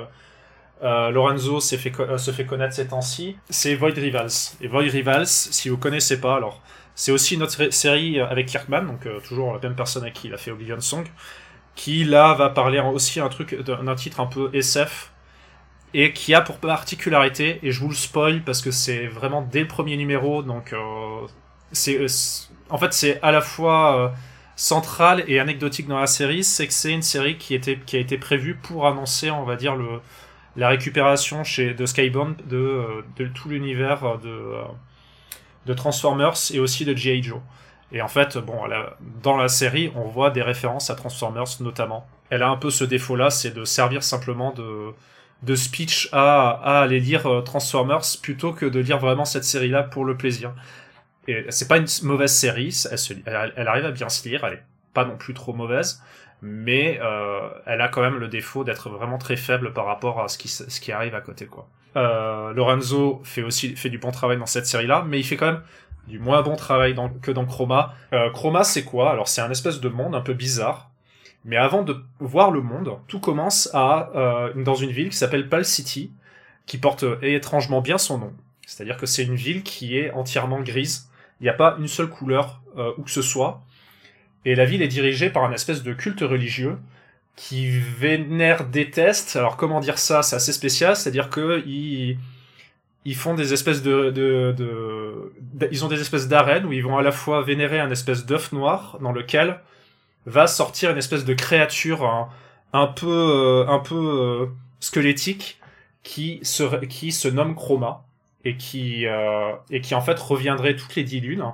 euh, 0.83 1.09
euh 1.09 1.11
Lorenzo 1.11 1.61
fait 1.61 1.93
se 2.19 2.31
fait 2.31 2.47
connaître 2.47 2.75
ces 2.75 2.89
temps-ci. 2.89 3.37
C'est 3.51 3.75
Void 3.75 3.95
Rivals. 3.95 4.57
Et 4.61 4.69
Void 4.69 4.91
Rivals, 4.91 5.27
si 5.27 5.69
vous 5.69 5.77
connaissez 5.79 6.21
pas, 6.21 6.37
alors 6.37 6.63
c'est 6.95 7.13
aussi 7.13 7.35
une 7.35 7.43
autre 7.43 7.73
série 7.73 8.21
avec 8.21 8.47
Kirkman, 8.47 8.83
donc 8.83 9.09
toujours 9.27 9.55
la 9.55 9.59
même 9.61 9.75
personne 9.75 10.05
à 10.05 10.11
qui 10.11 10.29
il 10.29 10.35
a 10.35 10.37
fait 10.37 10.51
Oblivion 10.51 10.81
Song, 10.81 11.07
qui 11.75 12.05
là 12.05 12.35
va 12.35 12.51
parler 12.51 12.81
aussi 12.81 13.21
un 13.21 13.29
truc 13.29 13.59
d'un 13.63 13.95
titre 13.95 14.21
un 14.21 14.27
peu 14.27 14.51
SF 14.53 15.13
et 15.95 16.13
qui 16.13 16.35
a 16.35 16.41
pour 16.41 16.57
particularité, 16.59 17.59
et 17.63 17.71
je 17.71 17.81
vous 17.81 17.89
le 17.89 17.95
spoil 17.95 18.43
parce 18.43 18.63
que 18.63 18.71
c'est 18.71 19.07
vraiment 19.07 19.43
dès 19.43 19.61
le 19.61 19.69
premier 19.69 19.97
numéro, 19.97 20.43
donc 20.43 20.73
euh, 20.73 21.27
c'est 21.73 21.99
en 22.71 22.79
fait 22.79 22.93
c'est 22.95 23.21
à 23.23 23.31
la 23.31 23.41
fois 23.43 23.99
euh, 23.99 24.09
central 24.57 25.25
et 25.29 25.39
anecdotique 25.39 25.89
dans 25.89 26.01
la 26.01 26.07
série, 26.07 26.45
c'est 26.45 26.67
que 26.67 26.73
c'est 26.73 26.93
une 26.93 27.03
série 27.03 27.37
qui 27.37 27.55
était 27.55 27.79
qui 27.85 27.97
a 27.97 28.01
été 28.01 28.17
prévue 28.17 28.55
pour 28.55 28.87
annoncer, 28.87 29.31
on 29.31 29.45
va 29.45 29.57
dire 29.57 29.77
le 29.77 30.01
la 30.57 30.69
récupération 30.69 31.45
chez 31.45 31.75
de 31.75 31.87
Skybound 31.87 32.37
de, 32.47 32.57
euh, 32.57 33.29
tout 33.35 33.49
l'univers 33.49 34.19
de 34.19 34.55
de 35.67 35.75
Transformers 35.75 36.35
et 36.53 36.59
aussi 36.59 36.85
de 36.85 36.97
G.I. 36.97 37.23
Joe. 37.23 37.41
Et 37.93 38.01
en 38.01 38.09
fait, 38.09 38.39
dans 39.23 39.37
la 39.37 39.49
série, 39.49 39.93
on 39.95 40.09
voit 40.09 40.31
des 40.31 40.43
références 40.43 40.89
à 40.91 40.95
Transformers 40.95 41.61
notamment. 41.61 42.07
Elle 42.31 42.43
a 42.43 42.49
un 42.49 42.57
peu 42.57 42.71
ce 42.71 42.85
défaut-là, 42.85 43.29
c'est 43.29 43.51
de 43.51 43.65
servir 43.65 44.03
simplement 44.03 44.55
de 45.43 45.55
speech 45.55 46.09
à, 46.13 46.81
aller 46.83 47.01
lire 47.01 47.27
euh, 47.27 47.43
Transformers 47.43 48.03
plutôt 48.23 48.53
que 48.53 48.65
de 48.65 48.81
lire 48.81 48.99
vraiment 48.99 49.25
cette 49.25 49.45
série-là 49.45 49.83
pour 49.83 50.05
le 50.05 50.17
plaisir. 50.17 50.55
Et 51.29 51.45
c'est 51.51 51.69
pas 51.69 51.77
une 51.77 51.87
mauvaise 52.03 52.33
série, 52.33 52.75
elle, 53.27 53.69
arrive 53.69 53.85
à 53.85 53.91
bien 53.91 54.09
se 54.09 54.29
lire, 54.29 54.45
elle 54.45 54.55
est 54.55 54.63
pas 54.95 55.05
non 55.05 55.17
plus 55.17 55.35
trop 55.35 55.53
mauvaise, 55.53 56.03
mais 56.43 56.99
euh, 57.01 57.49
elle 57.67 57.81
a 57.81 57.89
quand 57.89 58.03
même 58.03 58.19
le 58.19 58.29
défaut 58.29 58.65
d'être 58.65 58.91
vraiment 58.91 59.19
très 59.19 59.37
faible 59.37 59.73
par 59.73 59.87
rapport 59.87 60.21
à 60.21 60.29
ce 60.29 60.37
qui, 60.37 60.49
ce 60.49 60.81
qui 60.81 60.93
arrive 60.93 61.15
à 61.15 61.21
côté, 61.21 61.47
quoi. 61.47 61.69
Euh, 61.95 62.53
Lorenzo 62.53 63.21
fait 63.23 63.43
aussi 63.43 63.77
fait 63.77 63.91
du 63.91 63.99
bon 63.99 64.11
travail 64.11 64.39
dans 64.39 64.47
cette 64.47 64.67
série-là, 64.67 65.05
mais 65.07 65.21
il 65.21 65.25
fait 65.25 65.37
quand 65.37 65.53
même 65.53 65.63
du 66.09 66.19
moins 66.19 66.43
bon 66.43 66.57
travail 66.57 66.95
dans, 66.95 67.09
que 67.09 67.31
dans 67.31 67.45
Chroma. 67.45 67.95
Euh, 68.13 68.31
Chroma, 68.31 68.65
c'est 68.65 68.85
quoi? 68.85 69.11
Alors, 69.11 69.29
c'est 69.29 69.43
un 69.43 69.51
espèce 69.51 69.81
de 69.81 69.89
monde 69.89 70.15
un 70.15 70.21
peu 70.21 70.33
bizarre 70.33 70.91
mais 71.45 71.57
avant 71.57 71.83
de 71.83 71.97
voir 72.21 72.51
le 72.51 72.61
monde, 72.61 72.99
tout 73.09 73.21
commence 73.21 73.69
à 73.75 74.11
euh, 74.15 74.53
dans 74.63 74.75
une 74.75 74.91
ville 74.91 75.09
qui 75.09 75.17
s'appelle 75.17 75.49
Pal 75.49 75.65
City, 75.65 76.13
qui 76.67 76.79
porte 76.79 77.03
euh, 77.03 77.19
étrangement 77.23 77.81
bien 77.81 77.99
son 77.99 78.19
nom. 78.19 78.33
C'est-à-dire 78.67 78.97
que 78.97 79.07
c'est 79.07 79.25
une 79.25 79.35
ville 79.35 79.63
qui 79.63 79.99
est 79.99 80.13
entièrement 80.13 80.61
grise. 80.61 81.09
Il 81.41 81.45
n'y 81.45 81.49
a 81.49 81.55
pas 81.55 81.77
une 81.79 81.89
seule 81.89 82.09
couleur 82.09 82.63
euh, 82.79 82.93
où 82.97 83.03
que 83.03 83.11
ce 83.11 83.23
soit. 83.23 83.61
Et 84.45 84.55
la 84.55 84.65
ville 84.65 84.83
est 84.83 84.89
dirigée 84.89 85.31
par 85.31 85.45
un 85.45 85.53
espèce 85.53 85.83
de 85.83 85.93
culte 85.93 86.21
religieux 86.21 86.79
qui 87.37 87.71
vénère, 87.71 88.67
déteste. 88.67 89.37
Alors 89.37 89.57
comment 89.57 89.81
dire 89.81 89.99
ça? 89.99 90.23
C'est 90.23 90.37
assez 90.37 90.53
spécial. 90.53 90.97
C'est-à-dire 90.97 91.31
que 91.31 91.63
ils, 91.67 92.19
ils 93.05 93.17
font 93.17 93.35
des 93.35 93.53
espèces 93.53 93.83
de, 93.83 94.11
de, 94.11 94.55
de, 94.57 95.33
ils 95.71 95.85
ont 95.85 95.89
des 95.89 96.01
espèces 96.01 96.29
d'arènes 96.29 96.67
où 96.67 96.73
ils 96.73 96.83
vont 96.83 96.99
à 96.99 97.03
la 97.03 97.13
fois 97.13 97.43
vénérer 97.43 97.81
un 97.81 97.91
espèce 97.91 98.27
d'œuf 98.27 98.53
noir 98.53 98.99
dans 99.01 99.13
lequel 99.13 99.61
va 100.27 100.47
sortir 100.47 100.91
une 100.91 100.99
espèce 100.99 101.25
de 101.25 101.35
créature 101.35 102.29
un, 102.73 102.87
peu 102.87 103.09
euh, 103.09 103.67
un 103.69 103.81
peu 103.81 103.97
euh, 103.97 104.47
squelettique 104.81 105.61
qui 106.03 106.41
se 106.43 106.85
qui 106.87 107.13
se 107.13 107.29
nomme 107.29 107.55
Chroma 107.55 108.05
et 108.45 108.57
qui 108.57 109.07
euh, 109.07 109.53
et 109.71 109.81
qui 109.81 109.95
en 109.95 110.01
fait 110.01 110.19
reviendrait 110.19 110.77
toutes 110.77 110.95
les 110.95 111.05
dix 111.05 111.21
lunes 111.21 111.45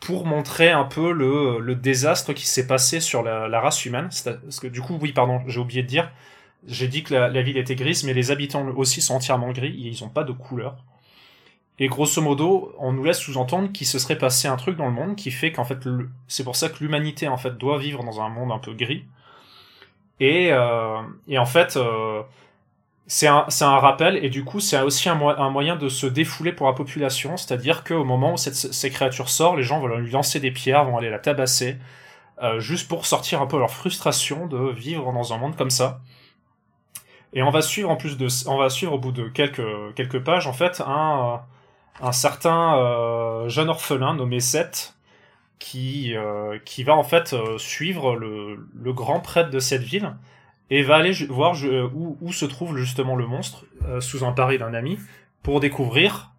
pour 0.00 0.26
montrer 0.26 0.70
un 0.70 0.84
peu 0.84 1.12
le, 1.12 1.74
désastre 1.74 2.32
qui 2.32 2.46
s'est 2.46 2.66
passé 2.66 3.00
sur 3.00 3.22
la, 3.22 3.60
race 3.60 3.84
humaine 3.84 4.08
parce 4.24 4.60
que 4.60 4.66
du 4.66 4.80
coup 4.80 4.98
oui 5.00 5.12
pardon 5.12 5.40
j'ai 5.46 5.60
oublié 5.60 5.82
de 5.82 5.88
dire 5.88 6.10
j'ai 6.66 6.88
dit 6.88 7.02
que 7.02 7.14
la, 7.14 7.42
ville 7.42 7.56
était 7.56 7.76
grise 7.76 8.04
mais 8.04 8.14
les 8.14 8.30
habitants 8.30 8.66
aussi 8.76 9.00
sont 9.00 9.14
entièrement 9.14 9.52
gris 9.52 9.74
ils 9.76 10.04
ont 10.04 10.08
pas 10.08 10.24
de 10.24 10.32
couleur 10.32 10.76
et 11.78 11.88
grosso 11.88 12.22
modo, 12.22 12.74
on 12.78 12.92
nous 12.92 13.04
laisse 13.04 13.18
sous-entendre 13.18 13.70
qu'il 13.70 13.86
se 13.86 13.98
serait 13.98 14.16
passé 14.16 14.48
un 14.48 14.56
truc 14.56 14.76
dans 14.76 14.86
le 14.86 14.92
monde 14.92 15.14
qui 15.14 15.30
fait 15.30 15.52
qu'en 15.52 15.64
fait, 15.64 15.78
c'est 16.26 16.42
pour 16.42 16.56
ça 16.56 16.70
que 16.70 16.82
l'humanité 16.82 17.28
en 17.28 17.36
fait 17.36 17.58
doit 17.58 17.78
vivre 17.78 18.02
dans 18.02 18.20
un 18.20 18.30
monde 18.30 18.50
un 18.50 18.58
peu 18.58 18.72
gris. 18.72 19.04
Et, 20.18 20.52
euh, 20.52 21.02
et 21.28 21.38
en 21.38 21.44
fait, 21.44 21.76
euh, 21.76 22.22
c'est 23.06 23.26
un, 23.28 23.78
rappel 23.78 24.22
et 24.24 24.30
du 24.30 24.44
coup, 24.44 24.60
c'est 24.60 24.80
aussi 24.82 25.08
un, 25.08 25.14
moyen 25.14 25.76
de 25.76 25.88
se 25.88 26.06
défouler 26.06 26.52
pour 26.52 26.66
la 26.66 26.72
population, 26.72 27.36
c'est-à-dire 27.36 27.84
qu'au 27.84 28.04
moment 28.04 28.34
où 28.34 28.36
ces 28.36 28.90
créatures 28.90 29.28
sortent, 29.28 29.56
les 29.56 29.62
gens 29.62 29.80
vont 29.80 29.86
lui 29.96 30.10
lancer 30.10 30.40
des 30.40 30.50
pierres, 30.50 30.84
vont 30.84 30.98
aller 30.98 31.10
la 31.10 31.18
tabasser, 31.18 31.76
euh, 32.42 32.58
juste 32.60 32.88
pour 32.88 33.06
sortir 33.06 33.40
un 33.40 33.46
peu 33.46 33.58
leur 33.58 33.70
frustration 33.70 34.46
de 34.46 34.70
vivre 34.70 35.12
dans 35.12 35.32
un 35.32 35.38
monde 35.38 35.56
comme 35.56 35.70
ça. 35.70 36.00
Et 37.32 37.42
on 37.42 37.50
va 37.50 37.62
suivre 37.62 37.90
en 37.90 37.96
plus 37.96 38.16
de, 38.16 38.28
on 38.48 38.58
va 38.58 38.70
suivre 38.70 38.94
au 38.94 38.98
bout 38.98 39.12
de 39.12 39.28
quelques 39.28 40.24
pages 40.24 40.46
en 40.46 40.52
fait 40.52 40.82
un 40.86 41.42
un 42.00 42.12
certain 42.12 42.78
euh, 42.78 43.48
jeune 43.48 43.68
orphelin 43.68 44.14
nommé 44.14 44.40
Seth 44.40 44.94
qui, 45.58 46.14
euh, 46.14 46.58
qui 46.64 46.82
va 46.84 46.94
en 46.94 47.02
fait 47.02 47.32
euh, 47.32 47.58
suivre 47.58 48.16
le, 48.16 48.92
grand 48.92 49.20
prêtre 49.20 49.50
de 49.50 49.58
cette 49.58 49.82
ville 49.82 50.14
et 50.70 50.82
va 50.82 50.96
aller 50.96 51.12
voir 51.28 51.56
où, 51.94 52.16
où, 52.20 52.32
se 52.32 52.44
trouve 52.44 52.76
justement 52.76 53.16
le 53.16 53.26
monstre 53.26 53.64
euh, 53.84 54.00
sous 54.00 54.24
un 54.24 54.32
pari 54.32 54.58
d'un 54.58 54.74
ami 54.74 54.98
pour 55.42 55.60
découvrir. 55.60 56.32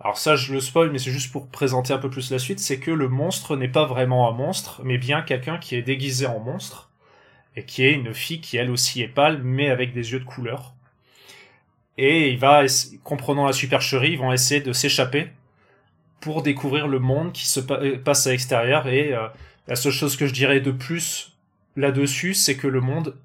Alors 0.00 0.18
ça 0.18 0.36
je 0.36 0.52
le 0.52 0.60
spoil 0.60 0.90
mais 0.90 0.98
c'est 0.98 1.10
juste 1.10 1.32
pour 1.32 1.48
présenter 1.48 1.92
un 1.92 1.98
peu 1.98 2.10
plus 2.10 2.30
la 2.30 2.38
suite, 2.38 2.60
c'est 2.60 2.78
que 2.78 2.90
le 2.90 3.08
monstre 3.08 3.56
n'est 3.56 3.68
pas 3.68 3.86
vraiment 3.86 4.28
un 4.28 4.32
monstre 4.32 4.80
mais 4.84 4.98
bien 4.98 5.22
quelqu'un 5.22 5.58
qui 5.58 5.74
est 5.74 5.82
déguisé 5.82 6.26
en 6.26 6.40
monstre 6.40 6.90
et 7.54 7.64
qui 7.64 7.84
est 7.84 7.92
une 7.92 8.12
fille 8.12 8.40
qui 8.40 8.56
elle 8.56 8.70
aussi 8.70 9.02
est 9.02 9.08
pâle 9.08 9.40
mais 9.42 9.70
avec 9.70 9.92
des 9.92 10.12
yeux 10.12 10.20
de 10.20 10.24
couleur 10.24 10.76
et 11.98 12.30
il 12.30 12.38
va, 12.38 12.64
comprenant 13.04 13.46
la 13.46 13.52
supercherie, 13.52 14.12
ils 14.12 14.18
vont 14.18 14.32
essayer 14.32 14.60
de 14.60 14.72
s'échapper 14.72 15.28
pour 16.20 16.42
découvrir 16.42 16.88
le 16.88 16.98
monde 16.98 17.32
qui 17.32 17.46
se 17.46 17.60
euh, 17.72 17.98
passe 17.98 18.26
à 18.26 18.30
l'extérieur. 18.30 18.86
Et 18.86 19.14
euh, 19.14 19.28
la 19.66 19.76
seule 19.76 19.92
chose 19.92 20.16
que 20.16 20.26
je 20.26 20.32
dirais 20.32 20.60
de 20.60 20.70
plus 20.70 21.36
là-dessus, 21.76 22.34
c'est 22.34 22.56
que 22.56 22.66
le 22.66 22.80
monde, 22.80 23.16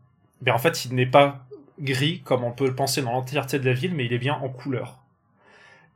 en 0.50 0.57
fait, 0.57 0.86
il 0.86 0.95
n'est 0.95 1.05
pas 1.05 1.45
gris 1.79 2.21
comme 2.24 2.43
on 2.43 2.51
peut 2.51 2.67
le 2.67 2.75
penser 2.75 3.01
dans 3.01 3.12
l'entièreté 3.12 3.60
de 3.60 3.65
la 3.65 3.74
ville, 3.74 3.93
mais 3.93 4.05
il 4.05 4.13
est 4.13 4.19
bien 4.19 4.36
en 4.36 4.50
couleur. 4.50 5.00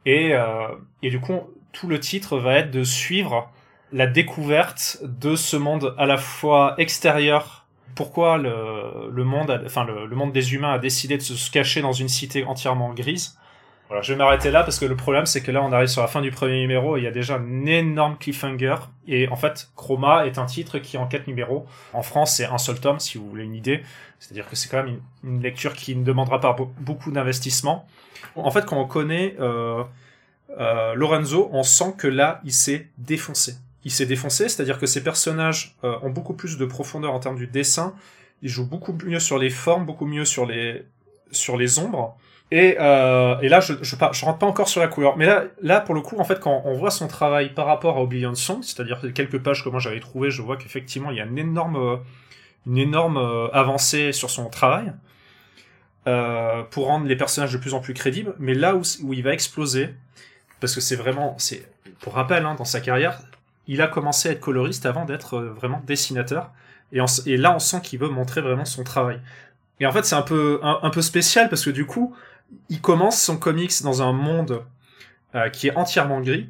Et, 0.06 0.34
euh, 0.34 0.68
du 1.02 1.20
coup, 1.20 1.40
tout 1.72 1.88
le 1.88 2.00
titre 2.00 2.38
va 2.38 2.56
être 2.56 2.72
de 2.72 2.84
suivre 2.84 3.52
la 3.92 4.06
découverte 4.06 5.00
de 5.04 5.36
ce 5.36 5.58
monde 5.58 5.96
à 5.98 6.06
la 6.06 6.18
fois 6.18 6.76
extérieur 6.78 7.66
pourquoi 7.96 8.38
le, 8.38 9.24
monde 9.24 10.34
des 10.34 10.54
humains 10.54 10.74
a 10.74 10.80
décidé 10.80 11.18
de 11.18 11.22
se 11.22 11.50
cacher 11.50 11.82
dans 11.82 11.94
une 11.94 12.10
cité 12.10 12.44
entièrement 12.44 12.94
grise, 12.94 13.40
Voilà, 13.88 14.02
je 14.02 14.14
vais 14.14 14.18
m'arrêter 14.18 14.50
là 14.50 14.64
parce 14.64 14.80
que 14.80 14.86
le 14.86 14.96
problème 14.96 15.28
c'est 15.28 15.42
que 15.42 15.52
là 15.52 15.62
on 15.62 15.72
arrive 15.72 15.88
sur 15.88 16.02
la 16.02 16.08
fin 16.08 16.22
du 16.22 16.32
premier 16.32 16.60
numéro 16.60 16.98
et 16.98 17.02
il 17.02 17.04
y 17.04 17.08
a 17.08 17.12
déjà 17.12 17.36
un 17.36 17.66
énorme 17.66 18.18
cliffhanger 18.18 18.76
et 19.08 19.28
en 19.28 19.36
fait 19.36 19.70
Chroma 19.76 20.26
est 20.26 20.40
un 20.40 20.48
titre 20.48 20.80
qui 20.80 20.96
est 20.96 21.00
en 21.00 21.06
quatre 21.06 21.28
numéros. 21.28 21.68
En 21.94 22.02
France 22.02 22.38
c'est 22.38 22.46
un 22.46 22.58
seul 22.58 22.80
tome 22.80 23.00
si 23.00 23.20
vous 23.20 23.30
voulez 23.30 23.44
une 23.44 23.54
idée. 23.54 23.84
C'est-à-dire 24.20 24.50
que 24.50 24.56
c'est 24.56 24.70
quand 24.70 24.82
même 24.82 25.00
une, 25.24 25.42
lecture 25.42 25.74
qui 25.74 25.96
ne 25.96 26.04
demandera 26.04 26.40
pas 26.40 26.56
beaucoup 26.80 27.12
d'investissement. 27.12 27.88
En 28.36 28.50
fait 28.50 28.66
quand 28.66 28.80
on 28.80 28.88
connaît 28.88 29.36
euh, 29.40 29.84
euh, 30.60 30.96
Lorenzo, 30.96 31.50
on 31.52 31.62
sent 31.62 31.94
que 31.96 32.08
là 32.08 32.42
il 32.44 32.54
s'est 32.54 32.88
défoncé. 32.98 33.56
Il 33.84 33.92
s'est 33.92 34.08
défoncé, 34.08 34.50
c'est-à-dire 34.50 34.80
que 34.80 34.88
ses 34.88 35.04
personnages 35.04 35.76
euh, 35.84 36.00
ont 36.02 36.10
beaucoup 36.10 36.34
plus 36.34 36.58
de 36.58 36.66
profondeur 36.66 37.14
en 37.14 37.20
termes 37.20 37.36
du 37.36 37.46
dessin. 37.46 37.94
Il 38.42 38.50
joue 38.50 38.66
beaucoup 38.66 38.98
mieux 39.06 39.20
sur 39.20 39.38
les 39.38 39.52
formes, 39.52 39.86
beaucoup 39.86 40.08
mieux 40.08 40.26
sur 40.26 40.48
les 40.48 40.86
sur 41.32 41.56
les 41.56 41.78
ombres. 41.78 42.18
Et, 42.52 42.78
euh, 42.80 43.40
et 43.40 43.50
là, 43.50 43.60
je, 43.60 43.74
je, 43.82 43.96
rentre 43.96 44.38
pas 44.38 44.46
encore 44.46 44.68
sur 44.68 44.80
la 44.80 44.88
couleur. 44.88 45.18
Mais 45.18 45.26
là, 45.26 45.46
là, 45.62 45.82
pour 45.82 45.96
le 45.96 46.02
coup, 46.02 46.18
en 46.20 46.24
fait, 46.24 46.40
quand 46.40 46.62
on 46.66 46.76
voit 46.76 46.92
son 46.92 47.08
travail 47.08 47.50
par 47.54 47.66
rapport 47.66 47.98
à 47.98 48.02
Oblivion 48.02 48.36
Song, 48.36 48.62
c'est-à-dire 48.62 49.02
quelques 49.14 49.40
pages 49.40 49.64
que 49.64 49.70
moi 49.70 49.80
j'avais 49.80 50.00
trouvé, 50.00 50.30
je 50.30 50.42
vois 50.42 50.58
qu'effectivement, 50.58 51.10
il 51.12 51.18
y 51.18 51.22
a 51.22 51.26
une 51.26 51.40
énorme, 51.40 52.00
une 52.68 52.78
énorme 52.78 53.18
euh, 53.18 53.48
avancée 53.52 54.12
sur 54.12 54.30
son 54.30 54.50
travail 54.50 54.94
euh, 56.08 56.62
pour 56.70 56.86
rendre 56.86 57.08
les 57.08 57.16
personnages 57.16 57.52
de 57.52 57.58
plus 57.58 57.74
en 57.74 57.80
plus 57.80 57.96
crédibles. 57.96 58.36
Mais 58.38 58.54
là 58.54 58.76
où, 58.76 58.84
où 59.04 59.14
il 59.14 59.24
va 59.24 59.34
exploser, 59.34 59.96
parce 60.60 60.76
que 60.76 60.82
c'est 60.82 60.96
vraiment, 60.96 61.36
c'est 61.40 61.68
pour 62.00 62.14
rappel, 62.14 62.46
hein, 62.46 62.56
dans 62.56 62.66
sa 62.66 62.80
carrière, 62.80 63.22
il 63.68 63.82
a 63.82 63.88
commencé 63.88 64.30
à 64.30 64.34
être 64.34 64.40
coloriste 64.40 64.86
avant 64.86 65.06
d'être 65.06 65.40
vraiment 65.40 65.82
dessinateur. 65.88 66.52
Et, 66.92 67.00
et 67.26 67.38
là, 67.38 67.56
on 67.56 67.60
sent 67.60 67.82
qu'il 67.82 67.98
veut 67.98 68.10
montrer 68.10 68.42
vraiment 68.42 68.66
son 68.66 68.84
travail. 68.84 69.20
Et 69.80 69.86
en 69.86 69.92
fait, 69.92 70.06
c'est 70.06 70.16
un 70.16 70.22
peu 70.22 70.60
un, 70.64 70.90
peu 70.90 71.02
spécial 71.02 71.50
parce 71.50 71.66
que 71.66 71.70
du 71.70 71.86
coup, 71.86 72.16
il 72.70 72.82
commence 72.82 73.22
son 73.22 73.38
comics 73.38 73.82
dans 73.84 74.02
un 74.02 74.12
monde 74.12 74.64
euh, 75.36 75.50
qui 75.50 75.68
est 75.68 75.76
entièrement 75.76 76.22
gris 76.22 76.50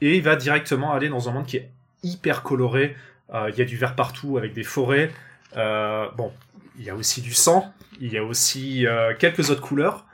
et 0.00 0.16
il 0.16 0.22
va 0.22 0.36
directement 0.36 0.92
aller 0.92 1.08
dans 1.08 1.28
un 1.28 1.32
monde 1.32 1.46
qui 1.46 1.56
est 1.56 1.70
hyper 2.02 2.42
coloré. 2.42 2.96
Euh, 3.32 3.50
il 3.52 3.58
y 3.58 3.62
a 3.62 3.64
du 3.64 3.76
vert 3.76 3.94
partout 3.94 4.38
avec 4.38 4.52
des 4.52 4.62
forêts. 4.62 5.10
Euh, 5.56 6.06
bon, 6.16 6.32
il 6.78 6.84
y 6.84 6.90
a 6.90 6.94
aussi 6.94 7.22
du 7.22 7.34
sang. 7.34 7.72
Il 8.00 8.12
y 8.12 8.18
a 8.18 8.24
aussi 8.24 8.84
quelques 9.18 9.48
autres 9.48 9.62
couleurs. 9.62 10.04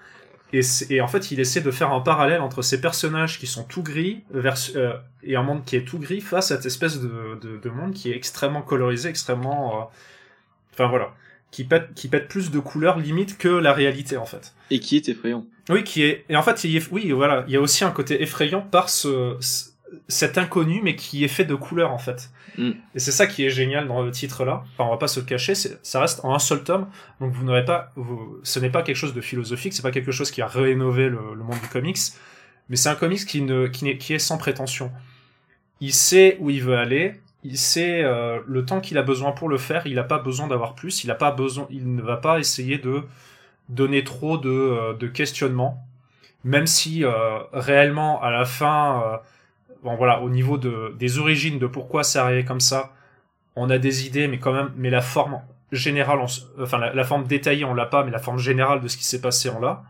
Et, 0.52 1.00
en 1.00 1.08
fait, 1.08 1.32
il 1.32 1.40
essaie 1.40 1.62
de 1.62 1.70
faire 1.70 1.90
un 1.92 2.00
parallèle 2.00 2.42
entre 2.42 2.62
ces 2.62 2.80
personnages 2.80 3.40
qui 3.40 3.46
sont 3.48 3.64
tout 3.64 3.82
gris 3.82 4.22
et 5.24 5.34
un 5.34 5.42
monde 5.42 5.64
qui 5.64 5.74
est 5.74 5.84
tout 5.84 5.98
gris 5.98 6.20
face 6.20 6.52
à 6.52 6.56
cette 6.56 6.66
espèce 6.66 7.00
de 7.00 7.70
monde 7.70 7.92
qui 7.92 8.12
est 8.12 8.16
extrêmement 8.16 8.62
colorisé, 8.62 9.08
extrêmement... 9.08 9.90
Enfin 10.72 10.86
voilà 10.86 11.12
qui 11.52 11.64
pète, 11.64 11.94
qui 11.94 12.08
pète 12.08 12.26
plus 12.26 12.50
de 12.50 12.58
couleurs 12.58 12.98
limite 12.98 13.38
que 13.38 13.48
la 13.48 13.72
réalité 13.72 14.16
en 14.16 14.24
fait. 14.26 14.54
Et 14.70 14.80
qui 14.80 14.96
est 14.96 15.08
effrayant. 15.08 15.46
Oui, 15.68 15.84
qui 15.84 16.02
est. 16.02 16.24
Et 16.28 16.34
en 16.34 16.42
fait, 16.42 16.64
il 16.64 16.82
oui, 16.90 17.12
voilà, 17.12 17.44
il 17.46 17.52
y 17.52 17.56
a 17.56 17.60
aussi 17.60 17.84
un 17.84 17.92
côté 17.92 18.20
effrayant 18.22 18.62
par 18.62 18.88
ce, 18.88 19.36
cet 20.08 20.38
inconnu, 20.38 20.80
mais 20.82 20.96
qui 20.96 21.22
est 21.22 21.28
fait 21.28 21.44
de 21.44 21.54
couleurs 21.54 21.92
en 21.92 21.98
fait. 21.98 22.30
Mm. 22.56 22.70
Et 22.94 22.98
c'est 22.98 23.12
ça 23.12 23.26
qui 23.26 23.44
est 23.44 23.50
génial 23.50 23.86
dans 23.86 24.02
le 24.02 24.10
titre 24.10 24.44
là. 24.44 24.64
Enfin, 24.72 24.84
on 24.88 24.90
va 24.90 24.96
pas 24.96 25.08
se 25.08 25.20
cacher, 25.20 25.54
ça 25.54 26.00
reste 26.00 26.24
en 26.24 26.34
un 26.34 26.38
seul 26.38 26.64
tome, 26.64 26.88
donc 27.20 27.32
vous 27.32 27.44
n'aurez 27.44 27.64
pas, 27.64 27.92
vous, 27.96 28.40
ce 28.42 28.58
n'est 28.58 28.70
pas 28.70 28.82
quelque 28.82 28.96
chose 28.96 29.14
de 29.14 29.20
philosophique, 29.20 29.74
c'est 29.74 29.82
pas 29.82 29.92
quelque 29.92 30.12
chose 30.12 30.30
qui 30.30 30.42
a 30.42 30.46
rénové 30.46 31.08
le, 31.08 31.34
le 31.34 31.44
monde 31.44 31.60
du 31.60 31.68
comics, 31.68 31.98
mais 32.70 32.76
c'est 32.76 32.88
un 32.88 32.94
comics 32.94 33.24
qui 33.26 33.42
ne, 33.42 33.66
qui, 33.66 33.88
est, 33.88 33.98
qui 33.98 34.14
est 34.14 34.18
sans 34.18 34.38
prétention. 34.38 34.90
Il 35.80 35.92
sait 35.92 36.38
où 36.40 36.48
il 36.48 36.62
veut 36.62 36.76
aller, 36.76 37.20
il 37.44 37.58
sait 37.58 38.02
euh, 38.04 38.40
le 38.46 38.64
temps 38.64 38.80
qu'il 38.80 38.98
a 38.98 39.02
besoin 39.02 39.32
pour 39.32 39.48
le 39.48 39.58
faire, 39.58 39.86
il 39.86 39.96
n'a 39.96 40.04
pas 40.04 40.18
besoin 40.18 40.46
d'avoir 40.46 40.74
plus, 40.74 41.04
il 41.04 41.10
a 41.10 41.14
pas 41.14 41.32
besoin, 41.32 41.66
il 41.70 41.94
ne 41.94 42.02
va 42.02 42.16
pas 42.16 42.38
essayer 42.38 42.78
de 42.78 43.02
donner 43.68 44.04
trop 44.04 44.38
de, 44.38 44.48
euh, 44.48 45.08
questionnements, 45.08 45.84
même 46.44 46.66
si 46.66 47.04
euh, 47.04 47.38
réellement 47.52 48.22
à 48.22 48.30
la 48.30 48.44
fin, 48.44 49.20
bon 49.82 49.96
voilà, 49.96 50.20
au 50.20 50.30
niveau 50.30 50.56
de, 50.56 50.94
des 50.98 51.18
origines 51.18 51.58
de 51.58 51.66
pourquoi 51.66 52.04
c'est 52.04 52.18
arrivé 52.18 52.44
comme 52.44 52.60
ça, 52.60 52.92
on 53.56 53.70
a 53.70 53.78
des 53.78 54.06
idées, 54.06 54.28
mais 54.28 54.38
quand 54.38 54.52
même, 54.52 54.72
mais 54.76 54.90
la 54.90 55.02
forme 55.02 55.40
générale, 55.72 56.20
enfin 56.60 56.78
la, 56.78 57.04
forme 57.04 57.24
détaillée 57.24 57.64
on 57.64 57.74
l'a 57.74 57.86
pas, 57.86 58.04
mais 58.04 58.10
la 58.10 58.18
forme 58.18 58.38
générale 58.38 58.80
de 58.80 58.88
ce 58.88 58.96
qui 58.96 59.04
s'est 59.04 59.20
passé 59.20 59.50
on 59.50 59.60
l'a. 59.60 59.82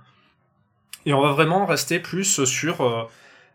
Et 1.04 1.12
on 1.12 1.20
va 1.20 1.32
vraiment 1.32 1.66
rester 1.66 1.98
plus 1.98 2.44
sur 2.44 3.10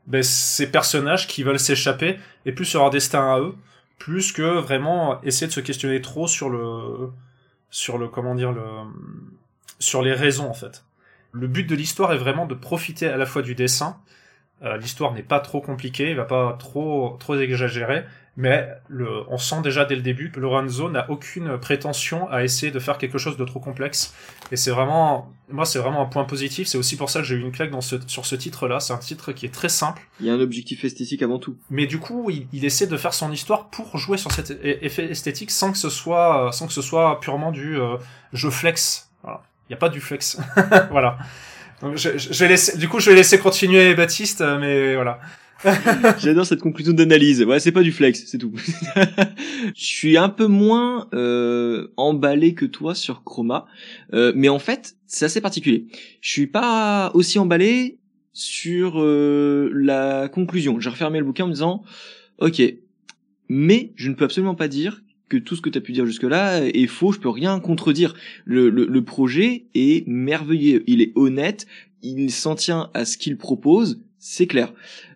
ben, 0.06 0.22
ces 0.22 0.70
personnages 0.70 1.28
qui 1.28 1.44
veulent 1.44 1.60
s'échapper 1.60 2.20
et 2.46 2.52
plus 2.52 2.66
sur 2.66 2.82
leur 2.82 2.90
destin 2.90 3.34
à 3.34 3.40
eux 3.40 3.56
plus 3.98 4.32
que 4.32 4.60
vraiment 4.60 5.22
essayer 5.24 5.48
de 5.48 5.52
se 5.52 5.60
questionner 5.60 6.02
trop 6.02 6.28
sur 6.28 6.50
le 6.50 7.10
sur 7.70 7.98
le 7.98 8.08
comment 8.08 8.36
dire 8.36 8.52
le 8.52 8.64
sur 9.80 10.02
les 10.02 10.14
raisons 10.14 10.50
en 10.50 10.54
fait. 10.54 10.84
Le 11.32 11.48
but 11.48 11.66
de 11.66 11.76
l'histoire 11.76 12.14
est 12.14 12.18
vraiment 12.18 12.46
de 12.46 12.56
profiter 12.56 13.08
à 13.08 13.18
la 13.18 13.26
fois 13.26 13.42
du 13.42 13.56
dessin. 13.56 13.98
Euh, 14.64 14.78
l'histoire 14.78 15.14
n'est 15.14 15.24
pas 15.24 15.40
trop 15.40 15.62
compliquée, 15.62 16.10
il 16.10 16.16
va 16.16 16.26
pas 16.26 16.56
trop 16.58 17.16
trop 17.20 17.36
exagérer, 17.36 18.06
mais 18.38 18.70
le, 18.88 19.24
on 19.30 19.40
sent 19.40 19.62
déjà 19.64 19.84
dès 19.84 19.96
le 19.96 20.04
début 20.04 20.32
que 20.32 20.40
Lorenzo 20.40 20.90
n'a 20.90 21.10
aucune 21.10 21.58
prétention 21.58 22.30
à 22.30 22.44
essayer 22.44 22.72
de 22.72 22.78
faire 22.80 23.00
quelque 23.00 23.18
chose 23.18 23.36
de 23.36 23.44
trop 23.46 23.60
complexe. 23.60 24.14
Et 24.52 24.56
c'est 24.56 24.70
vraiment, 24.70 25.32
moi, 25.50 25.66
c'est 25.66 25.80
vraiment 25.80 26.04
un 26.04 26.06
point 26.06 26.24
positif. 26.24 26.68
C'est 26.68 26.78
aussi 26.78 26.98
pour 26.98 27.10
ça 27.10 27.20
que 27.20 27.26
j'ai 27.26 27.36
eu 27.36 27.42
une 27.42 27.52
claque 27.52 27.72
dans 27.72 27.82
ce, 27.82 27.96
sur 28.06 28.28
ce 28.28 28.36
titre-là. 28.36 28.80
C'est 28.80 28.94
un 28.94 29.00
titre 29.00 29.32
qui 29.32 29.48
est 29.48 29.54
très 29.54 29.70
simple. 29.70 30.04
Il 30.20 30.28
y 30.28 30.30
a 30.30 30.34
un 30.34 30.40
objectif 30.40 30.86
esthétique 30.86 31.24
avant 31.24 31.40
tout. 31.40 31.58
Mais 31.72 31.88
du 31.88 32.00
coup, 32.00 32.30
il, 32.30 32.48
il 32.54 32.64
essaie 32.64 32.86
de 32.86 32.96
faire 32.96 33.16
son 33.16 33.32
histoire 33.32 33.70
pour 33.70 33.98
jouer 33.98 34.20
sur 34.20 34.32
cet 34.32 34.52
effet 34.64 35.06
esthétique 35.06 35.50
sans 35.50 35.72
que 35.72 35.78
ce 35.80 35.90
soit, 35.90 36.52
sans 36.52 36.68
que 36.68 36.74
ce 36.74 36.84
soit 36.84 37.20
purement 37.20 37.52
du 37.52 37.80
euh, 37.80 37.98
je 38.34 38.50
flex. 38.50 39.10
Voilà. 39.24 39.42
Il 39.68 39.72
n'y 39.72 39.76
a 39.76 39.80
pas 39.80 39.90
du 39.90 40.00
flex. 40.00 40.40
voilà. 40.92 41.18
Donc, 41.82 41.96
je, 41.96 42.18
je, 42.18 42.40
vais 42.40 42.50
laisser, 42.50 42.78
du 42.78 42.88
coup, 42.88 43.00
je 43.00 43.10
vais 43.10 43.16
laisser 43.16 43.38
continuer 43.38 43.94
Baptiste, 43.94 44.42
mais 44.60 44.96
voilà. 44.96 45.20
J'adore 46.20 46.46
cette 46.46 46.62
conclusion 46.62 46.94
d'analyse. 46.94 47.44
Ouais, 47.44 47.60
c'est 47.60 47.72
pas 47.72 47.82
du 47.82 47.92
flex, 47.92 48.26
c'est 48.28 48.38
tout. 48.38 48.54
je 49.76 49.86
suis 49.86 50.18
un 50.18 50.30
peu 50.30 50.48
moins 50.48 51.08
euh, 51.14 51.88
emballé 51.98 52.54
que 52.54 52.66
toi 52.66 52.94
sur 52.94 53.24
Chroma, 53.24 53.66
euh, 54.14 54.32
mais 54.36 54.50
en 54.50 54.60
fait, 54.60 54.96
c'est 55.08 55.26
assez 55.26 55.42
particulier. 55.42 55.88
Je 56.22 56.32
suis 56.32 56.48
pas 56.48 57.12
aussi 57.14 57.40
emballé 57.40 58.00
sur 58.34 59.02
euh, 59.02 59.72
la 59.74 60.30
conclusion. 60.30 60.80
J'ai 60.80 60.90
refermé 60.90 61.20
le 61.20 61.26
bouquin 61.26 61.46
en 61.46 61.48
me 61.48 61.54
disant, 61.54 61.84
ok, 62.40 62.62
mais 63.50 63.94
je 63.96 64.10
ne 64.10 64.16
peux 64.16 64.26
absolument 64.26 64.56
pas 64.56 64.68
dire 64.68 65.02
que 65.30 65.38
tout 65.38 65.56
ce 65.56 65.62
que 65.62 65.70
tu 65.70 65.78
as 65.78 65.82
pu 65.82 65.92
dire 65.92 66.06
jusque-là 66.06 66.66
est 66.66 66.88
faux, 66.88 67.12
je 67.12 67.20
peux 67.20 67.30
rien 67.30 67.60
contredire. 67.60 68.14
Le, 68.46 68.70
le, 68.70 68.86
le 68.86 69.02
projet 69.04 69.66
est 69.76 70.08
merveilleux, 70.08 70.84
il 70.88 71.02
est 71.02 71.12
honnête, 71.16 71.68
il 72.02 72.32
s'en 72.32 72.56
tient 72.56 72.90
à 72.94 73.06
ce 73.06 73.18
qu'il 73.18 73.38
propose, 73.38 74.00
c'est 74.20 74.48
clair. 74.48 74.74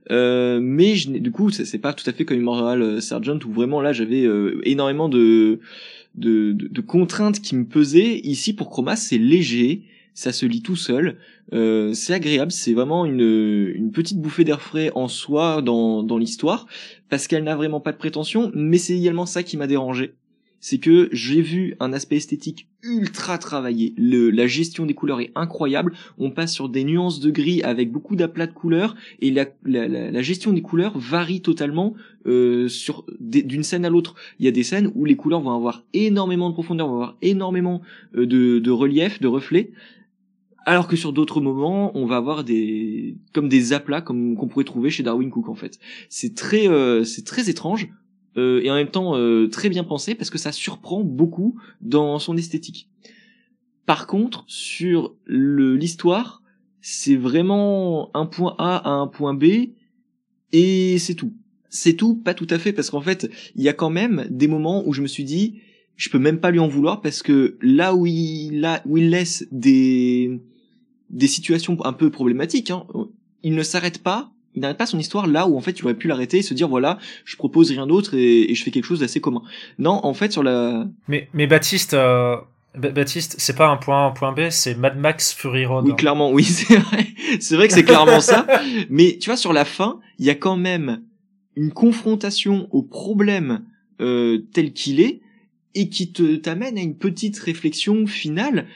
Euh, 0.09 0.59
mais 0.61 0.95
je, 0.95 1.09
du 1.09 1.31
coup, 1.31 1.51
c'est 1.51 1.77
pas 1.77 1.93
tout 1.93 2.09
à 2.09 2.13
fait 2.13 2.25
comme 2.25 2.37
Immortal 2.37 2.81
euh, 2.81 2.99
Sergeant 2.99 3.39
où 3.45 3.51
vraiment 3.51 3.81
là 3.81 3.93
j'avais 3.93 4.23
euh, 4.25 4.59
énormément 4.63 5.09
de, 5.09 5.59
de, 6.15 6.51
de, 6.53 6.81
contraintes 6.81 7.39
qui 7.39 7.55
me 7.55 7.65
pesaient. 7.65 8.19
Ici 8.23 8.53
pour 8.53 8.69
Chroma, 8.69 8.95
c'est 8.95 9.17
léger, 9.17 9.83
ça 10.13 10.33
se 10.33 10.45
lit 10.45 10.61
tout 10.61 10.75
seul, 10.75 11.17
euh, 11.53 11.93
c'est 11.93 12.13
agréable, 12.13 12.51
c'est 12.51 12.73
vraiment 12.73 13.05
une, 13.05 13.71
une 13.75 13.91
petite 13.91 14.19
bouffée 14.19 14.43
d'air 14.43 14.61
frais 14.61 14.91
en 14.95 15.07
soi 15.07 15.61
dans, 15.61 16.03
dans 16.03 16.17
l'histoire 16.17 16.65
parce 17.11 17.27
qu'elle 17.27 17.43
n'a 17.43 17.55
vraiment 17.55 17.79
pas 17.79 17.91
de 17.91 17.97
prétention, 17.97 18.51
mais 18.55 18.79
c'est 18.79 18.97
également 18.97 19.27
ça 19.27 19.43
qui 19.43 19.57
m'a 19.57 19.67
dérangé 19.67 20.15
c'est 20.61 20.77
que 20.77 21.09
j'ai 21.11 21.41
vu 21.41 21.75
un 21.79 21.91
aspect 21.91 22.17
esthétique 22.17 22.67
ultra 22.83 23.37
travaillé. 23.37 23.93
Le, 23.97 24.29
la 24.29 24.47
gestion 24.47 24.85
des 24.85 24.93
couleurs 24.93 25.19
est 25.19 25.31
incroyable. 25.35 25.93
On 26.17 26.29
passe 26.29 26.53
sur 26.53 26.69
des 26.69 26.83
nuances 26.83 27.19
de 27.19 27.31
gris 27.31 27.61
avec 27.63 27.91
beaucoup 27.91 28.15
d'aplats 28.15 28.47
de 28.47 28.53
couleurs 28.53 28.95
et 29.19 29.31
la, 29.31 30.21
gestion 30.21 30.53
des 30.53 30.61
couleurs 30.61 30.97
varie 30.97 31.41
totalement 31.41 31.95
euh, 32.27 32.67
sur 32.69 33.05
d'une 33.19 33.63
scène 33.63 33.85
à 33.85 33.89
l'autre. 33.89 34.15
Il 34.39 34.45
y 34.45 34.47
a 34.47 34.51
des 34.51 34.63
scènes 34.63 34.91
où 34.93 35.03
les 35.03 35.15
couleurs 35.15 35.41
vont 35.41 35.55
avoir 35.55 35.83
énormément 35.93 36.49
de 36.49 36.53
profondeur, 36.53 36.87
vont 36.87 36.93
avoir 36.93 37.17
énormément 37.23 37.81
euh, 38.15 38.27
de, 38.27 38.59
de 38.59 38.71
relief, 38.71 39.19
de 39.19 39.27
reflets. 39.27 39.71
Alors 40.65 40.87
que 40.87 40.95
sur 40.95 41.11
d'autres 41.11 41.41
moments, 41.41 41.91
on 41.97 42.05
va 42.05 42.17
avoir 42.17 42.43
des 42.43 43.17
comme 43.33 43.49
des 43.49 43.73
aplats 43.73 44.01
comme 44.01 44.35
qu'on 44.35 44.47
pourrait 44.47 44.65
trouver 44.65 44.89
chez 44.91 45.01
Darwin 45.01 45.29
Cook 45.29 45.49
en 45.49 45.55
fait. 45.55 45.79
C'est 46.09 46.35
très 46.35 46.67
euh, 46.67 47.03
c'est 47.03 47.25
très 47.25 47.49
étrange 47.49 47.89
euh, 48.37 48.61
et 48.63 48.69
en 48.69 48.75
même 48.75 48.91
temps 48.91 49.15
euh, 49.15 49.47
très 49.47 49.69
bien 49.69 49.83
pensé 49.83 50.13
parce 50.13 50.29
que 50.29 50.37
ça 50.37 50.51
surprend 50.51 51.03
beaucoup 51.03 51.59
dans 51.81 52.19
son 52.19 52.37
esthétique. 52.37 52.89
Par 53.87 54.05
contre, 54.05 54.43
sur 54.47 55.15
l'histoire, 55.25 56.43
c'est 56.81 57.15
vraiment 57.15 58.11
un 58.15 58.27
point 58.27 58.55
A 58.59 58.77
à 58.77 58.91
un 58.91 59.07
point 59.07 59.33
B 59.33 59.45
et 60.51 60.97
c'est 60.99 61.15
tout. 61.15 61.33
C'est 61.69 61.93
tout, 61.93 62.15
pas 62.15 62.33
tout 62.33 62.47
à 62.49 62.59
fait 62.59 62.73
parce 62.73 62.89
qu'en 62.89 63.01
fait, 63.01 63.31
il 63.55 63.63
y 63.63 63.69
a 63.69 63.73
quand 63.73 63.89
même 63.89 64.27
des 64.29 64.47
moments 64.47 64.83
où 64.85 64.93
je 64.93 65.01
me 65.01 65.07
suis 65.07 65.23
dit, 65.23 65.59
je 65.95 66.09
peux 66.09 66.19
même 66.19 66.39
pas 66.39 66.51
lui 66.51 66.59
en 66.59 66.67
vouloir 66.67 67.01
parce 67.01 67.23
que 67.23 67.57
là 67.61 67.95
où 67.95 68.05
il 68.05 68.59
là 68.59 68.81
où 68.85 68.97
il 68.97 69.09
laisse 69.09 69.47
des 69.51 70.41
des 71.11 71.27
situations 71.27 71.77
un 71.85 71.93
peu 71.93 72.09
problématiques, 72.09 72.71
hein, 72.71 72.85
il 73.43 73.55
ne 73.55 73.63
s'arrête 73.63 74.01
pas 74.01 74.31
il 74.53 74.61
n'arrête 74.61 74.77
pas 74.77 74.85
son 74.85 74.99
histoire 74.99 75.27
là 75.27 75.47
où 75.47 75.57
en 75.57 75.61
fait 75.61 75.79
il 75.79 75.83
aurait 75.85 75.93
pu 75.93 76.09
l'arrêter 76.09 76.39
et 76.39 76.41
se 76.41 76.53
dire 76.53 76.67
voilà 76.67 76.97
je 77.23 77.37
propose 77.37 77.71
rien 77.71 77.87
d'autre 77.87 78.15
et, 78.15 78.53
je 78.53 78.63
fais 78.63 78.69
quelque 78.69 78.83
chose 78.83 78.99
d'assez 78.99 79.21
commun 79.21 79.43
non 79.79 80.01
en 80.03 80.13
fait 80.13 80.33
sur 80.33 80.43
la 80.43 80.87
mais 81.07 81.29
mais 81.33 81.47
Baptiste 81.47 81.93
euh, 81.93 82.35
Baptiste, 82.75 83.35
c'est 83.37 83.55
pas 83.55 83.67
un 83.67 83.75
point 83.75 84.05
A, 84.05 84.07
un 84.07 84.11
point 84.11 84.31
B, 84.31 84.49
c'est 84.49 84.75
Mad 84.75 84.97
Max 84.97 85.33
Fury 85.33 85.65
Road. 85.65 85.85
Oui, 85.85 85.93
clairement, 85.93 86.31
oui, 86.31 86.43
c'est 86.45 86.77
vrai. 86.77 87.05
C'est 87.41 87.55
vrai 87.57 87.67
que 87.67 87.73
c'est 87.73 87.83
clairement 87.83 88.21
ça. 88.21 88.47
Mais 88.89 89.17
tu 89.19 89.29
vois, 89.29 89.35
sur 89.35 89.51
la 89.51 89.65
fin, 89.65 89.99
il 90.19 90.25
y 90.25 90.29
a 90.29 90.35
quand 90.35 90.55
même 90.55 91.01
une 91.57 91.73
confrontation 91.73 92.69
au 92.71 92.81
problème 92.81 93.65
euh, 93.99 94.39
tel 94.53 94.71
qu'il 94.71 95.01
est 95.01 95.19
et 95.75 95.89
qui 95.89 96.13
te 96.13 96.37
t'amène 96.37 96.77
à 96.77 96.81
une 96.81 96.95
petite 96.95 97.37
réflexion 97.39 98.07
finale 98.07 98.67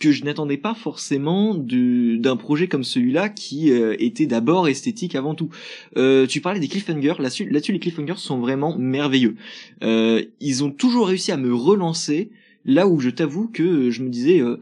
que 0.00 0.10
je 0.10 0.24
n'attendais 0.24 0.56
pas 0.56 0.74
forcément 0.74 1.54
d'un 1.54 2.36
projet 2.36 2.66
comme 2.66 2.82
celui-là 2.82 3.28
qui 3.28 3.70
euh, 3.70 3.94
était 3.98 4.26
d'abord 4.26 4.66
esthétique 4.66 5.14
avant 5.14 5.34
tout. 5.34 5.50
Euh, 5.96 6.26
tu 6.26 6.40
parlais 6.40 6.58
des 6.58 6.68
cliffhangers, 6.68 7.14
là-dessus, 7.18 7.72
les 7.72 7.78
cliffhangers 7.78 8.14
sont 8.16 8.40
vraiment 8.40 8.76
merveilleux. 8.76 9.36
Euh, 9.84 10.24
ils 10.40 10.64
ont 10.64 10.70
toujours 10.70 11.08
réussi 11.08 11.30
à 11.30 11.36
me 11.36 11.54
relancer 11.54 12.30
là 12.64 12.86
où 12.86 13.00
je 13.00 13.10
t'avoue 13.10 13.48
que 13.48 13.90
je 13.90 14.02
me 14.02 14.08
disais 14.08 14.40
euh, 14.40 14.60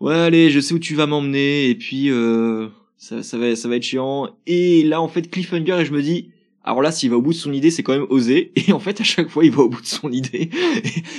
ouais 0.00 0.14
allez 0.14 0.50
je 0.50 0.60
sais 0.60 0.74
où 0.74 0.78
tu 0.78 0.94
vas 0.94 1.06
m'emmener 1.06 1.70
et 1.70 1.74
puis 1.74 2.10
euh, 2.10 2.68
ça, 2.98 3.22
ça 3.22 3.38
va 3.38 3.56
ça 3.56 3.68
va 3.68 3.76
être 3.76 3.82
chiant 3.82 4.28
et 4.46 4.82
là 4.84 5.00
en 5.00 5.08
fait 5.08 5.30
cliffhanger 5.30 5.80
et 5.80 5.84
je 5.84 5.92
me 5.92 6.02
dis 6.02 6.30
alors 6.64 6.80
là, 6.80 6.90
s'il 6.90 7.10
va 7.10 7.18
au 7.18 7.22
bout 7.22 7.32
de 7.32 7.38
son 7.38 7.52
idée, 7.52 7.70
c'est 7.70 7.82
quand 7.82 7.92
même 7.92 8.06
osé. 8.08 8.52
Et 8.68 8.72
en 8.72 8.80
fait, 8.80 9.00
à 9.00 9.04
chaque 9.04 9.28
fois, 9.28 9.44
il 9.44 9.50
va 9.50 9.62
au 9.62 9.68
bout 9.68 9.82
de 9.82 9.86
son 9.86 10.10
idée. 10.10 10.48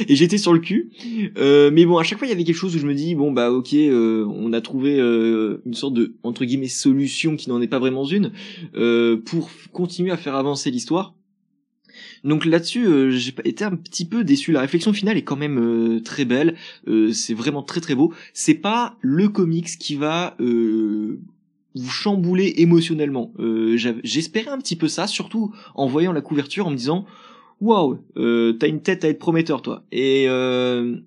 et 0.08 0.16
j'étais 0.16 0.40
sur 0.40 0.54
le 0.54 0.60
cul. 0.60 0.90
Euh, 1.38 1.70
mais 1.72 1.86
bon, 1.86 1.98
à 1.98 2.04
chaque 2.04 2.18
fois, 2.18 2.28
il 2.28 2.32
y 2.32 2.34
avait 2.34 2.44
quelque 2.44 2.56
chose 2.56 2.76
où 2.76 2.80
je 2.80 2.88
me 2.88 2.96
dis, 2.96 3.14
bon, 3.14 3.32
bah 3.32 3.52
ok, 3.52 3.74
euh, 3.74 4.26
on 4.26 4.54
a 4.54 4.62
trouvé 4.62 5.00
euh, 5.00 5.62
une 5.66 5.76
sorte 5.76 5.94
de, 5.94 6.16
entre 6.24 6.46
guillemets, 6.46 6.68
solution 6.68 7.36
qui 7.36 7.50
n'en 7.50 7.62
est 7.62 7.68
pas 7.68 7.78
vraiment 7.78 8.06
une, 8.06 8.32
euh, 8.76 9.18
pour 9.18 9.52
continuer 9.72 10.12
à 10.12 10.18
faire 10.18 10.36
avancer 10.36 10.72
l'histoire. 10.72 11.14
Donc 12.24 12.44
là-dessus, 12.46 13.12
j'ai 13.12 13.34
été 13.46 13.64
un 13.64 13.76
petit 13.76 14.04
peu 14.04 14.24
déçu. 14.24 14.52
La 14.52 14.62
réflexion 14.62 14.92
finale 14.94 15.16
est 15.16 15.24
quand 15.24 15.36
même 15.36 16.02
très 16.04 16.26
belle. 16.26 16.56
c'est 17.14 17.36
vraiment 17.36 17.62
très 17.62 17.82
très 17.82 17.94
beau. 17.94 18.14
C'est 18.34 18.56
pas 18.56 18.98
le 19.02 19.30
comics 19.30 19.78
qui 19.78 19.96
va 19.96 20.36
vous 21.76 21.90
chambouler 21.90 22.56
émotionnellement. 22.58 23.34
Euh, 23.40 23.78
J'espérais 24.04 24.50
un 24.50 24.58
petit 24.58 24.76
peu 24.76 24.88
ça, 24.88 25.08
surtout 25.08 25.54
en 25.76 25.88
voyant 25.88 26.14
la 26.14 26.22
couverture, 26.22 26.68
en 26.68 26.72
me 26.72 26.78
disant 26.78 27.06
waouh, 27.62 28.00
euh, 28.18 28.54
t'as 28.54 28.68
une 28.68 28.82
tête 28.82 29.06
à 29.06 29.10
être 29.10 29.20
prometteur 29.20 29.62
toi. 29.62 29.84
Et 29.92 30.26
euh, 30.28 30.98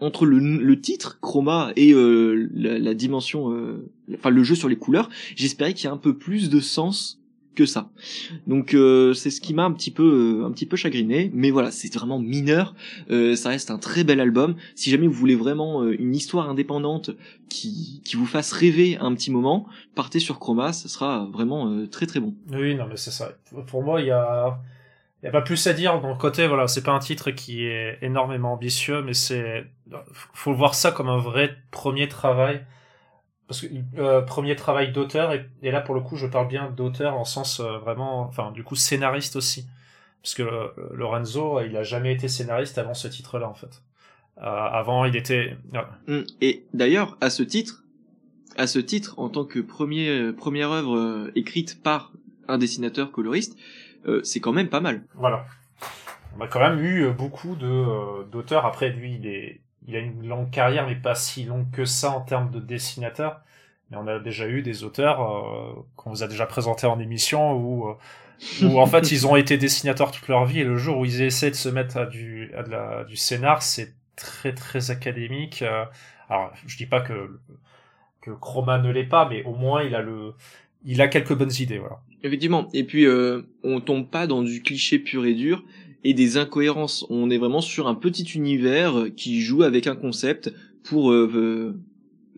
entre 0.00 0.26
le, 0.26 0.38
le, 0.38 0.80
titre 0.80 1.18
Chroma 1.20 1.72
et 1.76 1.92
euh, 1.92 2.48
la, 2.52 2.78
la, 2.78 2.94
dimension, 2.94 3.52
euh, 3.52 3.90
enfin 4.14 4.30
le 4.30 4.42
jeu 4.42 4.54
sur 4.54 4.68
les 4.68 4.76
couleurs, 4.76 5.08
j'espérais 5.36 5.74
qu'il 5.74 5.84
y 5.84 5.88
ait 5.88 5.94
un 5.94 5.98
peu 5.98 6.16
plus 6.16 6.50
de 6.50 6.60
sens 6.60 7.20
ça. 7.66 7.90
Donc 8.46 8.74
euh, 8.74 9.14
c'est 9.14 9.30
ce 9.30 9.40
qui 9.40 9.54
m'a 9.54 9.64
un 9.64 9.72
petit 9.72 9.90
peu 9.90 10.42
euh, 10.42 10.46
un 10.46 10.50
petit 10.50 10.66
peu 10.66 10.76
chagriné, 10.76 11.30
mais 11.34 11.50
voilà, 11.50 11.70
c'est 11.70 11.92
vraiment 11.94 12.18
mineur. 12.18 12.74
Euh, 13.10 13.36
ça 13.36 13.50
reste 13.50 13.70
un 13.70 13.78
très 13.78 14.04
bel 14.04 14.20
album. 14.20 14.56
Si 14.74 14.90
jamais 14.90 15.06
vous 15.06 15.12
voulez 15.12 15.36
vraiment 15.36 15.86
une 15.86 16.14
histoire 16.14 16.48
indépendante 16.48 17.10
qui 17.48 18.02
qui 18.04 18.16
vous 18.16 18.26
fasse 18.26 18.52
rêver 18.52 18.96
un 19.00 19.14
petit 19.14 19.30
moment, 19.30 19.66
partez 19.94 20.20
sur 20.20 20.38
Chroma, 20.38 20.72
ça 20.72 20.88
sera 20.88 21.28
vraiment 21.32 21.86
très 21.90 22.06
très 22.06 22.20
bon. 22.20 22.34
Oui, 22.52 22.74
non 22.74 22.86
mais 22.88 22.96
c'est 22.96 23.10
ça. 23.10 23.32
Pour 23.66 23.82
moi, 23.82 24.00
il 24.00 24.06
y 24.06 24.10
a 24.10 24.58
il 25.22 25.26
y 25.26 25.28
a 25.28 25.32
pas 25.32 25.42
plus 25.42 25.66
à 25.66 25.72
dire 25.72 26.00
dans 26.00 26.10
le 26.10 26.14
côté 26.14 26.46
voilà, 26.46 26.68
c'est 26.68 26.82
pas 26.82 26.92
un 26.92 27.00
titre 27.00 27.30
qui 27.30 27.64
est 27.64 27.98
énormément 28.02 28.52
ambitieux 28.52 29.02
mais 29.02 29.14
c'est 29.14 29.66
faut 30.32 30.54
voir 30.54 30.74
ça 30.74 30.92
comme 30.92 31.08
un 31.08 31.18
vrai 31.18 31.56
premier 31.72 32.06
travail 32.08 32.64
parce 33.48 33.62
que 33.62 33.66
euh, 33.96 34.20
premier 34.20 34.54
travail 34.54 34.92
d'auteur 34.92 35.32
et, 35.32 35.70
là 35.70 35.80
pour 35.80 35.94
le 35.94 36.02
coup 36.02 36.16
je 36.16 36.26
parle 36.26 36.46
bien 36.48 36.70
d'auteur 36.70 37.14
en 37.14 37.24
sens 37.24 37.60
euh, 37.60 37.78
vraiment 37.78 38.20
enfin 38.20 38.52
du 38.52 38.62
coup 38.62 38.76
scénariste 38.76 39.36
aussi. 39.36 39.66
Parce 40.22 40.34
que 40.34 40.42
euh, 40.42 40.68
Lorenzo 40.92 41.60
il 41.62 41.76
a 41.76 41.82
jamais 41.82 42.12
été 42.12 42.28
scénariste 42.28 42.76
avant 42.76 42.94
ce 42.94 43.08
titre 43.08 43.38
là 43.38 43.48
en 43.48 43.54
fait. 43.54 43.82
Avant 44.40 45.04
il 45.04 45.16
était 45.16 45.56
hum, 46.06 46.24
et 46.40 46.64
d'ailleurs 46.72 47.16
à 47.20 47.28
ce 47.30 47.42
titre 47.42 47.82
à 48.56 48.68
ce 48.68 48.78
titre 48.78 49.18
en 49.18 49.30
tant 49.30 49.44
que 49.44 49.58
premier 49.58 50.32
première 50.32 50.70
œuvre 50.70 51.30
écrite 51.34 51.82
par 51.82 52.12
un 52.46 52.58
dessinateur 52.58 53.10
coloriste 53.10 53.58
c'est 54.22 54.40
quand 54.40 54.52
même 54.52 54.68
pas 54.68 54.80
mal. 54.80 55.02
Voilà. 55.14 55.46
On 56.36 56.40
a 56.42 56.46
quand 56.46 56.60
même 56.60 56.78
eu 56.78 57.10
beaucoup 57.10 57.56
de 57.56 58.24
d'auteurs. 58.30 58.64
Après 58.64 58.90
lui 58.90 59.16
il 59.16 59.26
est 59.26 59.60
il 59.88 59.96
a 59.96 60.00
une 60.00 60.28
longue 60.28 60.50
carrière, 60.50 60.86
mais 60.86 60.94
pas 60.94 61.14
si 61.14 61.44
longue 61.44 61.70
que 61.72 61.86
ça 61.86 62.10
en 62.10 62.20
termes 62.20 62.50
de 62.50 62.60
dessinateur. 62.60 63.40
Mais 63.90 63.96
on 63.96 64.06
a 64.06 64.18
déjà 64.18 64.46
eu 64.46 64.60
des 64.60 64.84
auteurs 64.84 65.22
euh, 65.22 65.82
qu'on 65.96 66.10
vous 66.10 66.22
a 66.22 66.28
déjà 66.28 66.44
présentés 66.44 66.86
en 66.86 67.00
émission 67.00 67.54
où, 67.54 67.88
euh, 67.88 67.94
où 68.62 68.78
en 68.78 68.86
fait 68.86 69.10
ils 69.10 69.26
ont 69.26 69.34
été 69.34 69.56
dessinateurs 69.56 70.10
toute 70.12 70.28
leur 70.28 70.44
vie 70.44 70.60
et 70.60 70.64
le 70.64 70.76
jour 70.76 70.98
où 70.98 71.04
ils 71.06 71.22
essaient 71.22 71.50
de 71.50 71.56
se 71.56 71.70
mettre 71.70 71.96
à 71.96 72.04
du, 72.04 72.52
à 72.54 72.62
de 72.62 72.70
la, 72.70 73.04
du 73.04 73.16
scénar, 73.16 73.62
c'est 73.62 73.94
très 74.14 74.52
très 74.52 74.90
académique. 74.90 75.62
Euh. 75.62 75.86
alors 76.28 76.52
je 76.66 76.76
dis 76.76 76.86
pas 76.86 77.00
que 77.00 77.40
que 78.20 78.30
Chroma 78.32 78.78
ne 78.78 78.90
l'est 78.90 79.04
pas, 79.04 79.26
mais 79.26 79.42
au 79.44 79.54
moins 79.54 79.82
il 79.82 79.94
a 79.94 80.02
le 80.02 80.34
il 80.84 81.00
a 81.00 81.08
quelques 81.08 81.34
bonnes 81.34 81.54
idées, 81.58 81.78
voilà. 81.78 82.00
Effectivement. 82.22 82.68
Et 82.74 82.84
puis 82.84 83.06
euh, 83.06 83.48
on 83.62 83.80
tombe 83.80 84.10
pas 84.10 84.26
dans 84.26 84.42
du 84.42 84.62
cliché 84.62 84.98
pur 84.98 85.24
et 85.24 85.34
dur 85.34 85.64
et 86.04 86.14
des 86.14 86.36
incohérences. 86.36 87.06
On 87.10 87.30
est 87.30 87.38
vraiment 87.38 87.60
sur 87.60 87.88
un 87.88 87.94
petit 87.94 88.24
univers 88.34 89.06
qui 89.16 89.40
joue 89.40 89.62
avec 89.62 89.86
un 89.86 89.96
concept 89.96 90.52
pour 90.84 91.10
euh, 91.10 91.30
euh, 91.34 91.80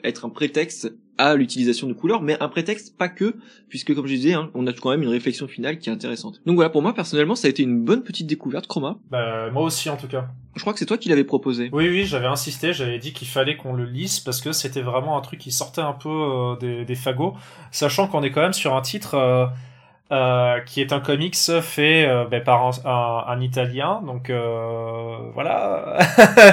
être 0.04 0.24
un 0.24 0.30
prétexte 0.30 0.92
à 1.18 1.34
l'utilisation 1.34 1.86
de 1.86 1.92
couleurs, 1.92 2.22
mais 2.22 2.38
un 2.40 2.48
prétexte 2.48 2.96
pas 2.96 3.10
que, 3.10 3.36
puisque 3.68 3.94
comme 3.94 4.06
je 4.06 4.14
disais, 4.14 4.32
hein, 4.32 4.50
on 4.54 4.66
a 4.66 4.72
quand 4.72 4.90
même 4.90 5.02
une 5.02 5.10
réflexion 5.10 5.46
finale 5.46 5.78
qui 5.78 5.90
est 5.90 5.92
intéressante. 5.92 6.40
Donc 6.46 6.54
voilà, 6.54 6.70
pour 6.70 6.80
moi 6.80 6.94
personnellement, 6.94 7.34
ça 7.34 7.46
a 7.46 7.50
été 7.50 7.62
une 7.62 7.84
bonne 7.84 8.02
petite 8.02 8.26
découverte, 8.26 8.66
Chroma. 8.66 8.98
Bah 9.10 9.50
moi 9.50 9.64
aussi 9.64 9.90
en 9.90 9.98
tout 9.98 10.08
cas. 10.08 10.28
Je 10.56 10.62
crois 10.62 10.72
que 10.72 10.78
c'est 10.78 10.86
toi 10.86 10.96
qui 10.96 11.10
l'avais 11.10 11.24
proposé. 11.24 11.68
Oui, 11.72 11.88
oui, 11.90 12.06
j'avais 12.06 12.26
insisté, 12.26 12.72
j'avais 12.72 12.98
dit 12.98 13.12
qu'il 13.12 13.28
fallait 13.28 13.58
qu'on 13.58 13.74
le 13.74 13.84
lise 13.84 14.20
parce 14.20 14.40
que 14.40 14.52
c'était 14.52 14.80
vraiment 14.80 15.18
un 15.18 15.20
truc 15.20 15.40
qui 15.40 15.52
sortait 15.52 15.82
un 15.82 15.92
peu 15.92 16.08
euh, 16.08 16.56
des, 16.56 16.86
des, 16.86 16.94
fagots, 16.94 17.34
sachant 17.70 18.08
qu'on 18.08 18.22
est 18.22 18.30
quand 18.30 18.40
même 18.40 18.54
sur 18.54 18.74
un 18.74 18.80
titre 18.80 19.14
euh, 19.14 19.46
qui 20.10 20.80
est 20.80 20.92
un 20.92 20.98
comics 20.98 21.36
fait 21.62 22.08
euh, 22.08 22.24
ben, 22.24 22.42
par 22.42 22.66
un, 22.66 23.32
un, 23.32 23.40
Italien, 23.40 24.02
donc 24.04 24.28
euh, 24.28 25.16
voilà, 25.34 25.98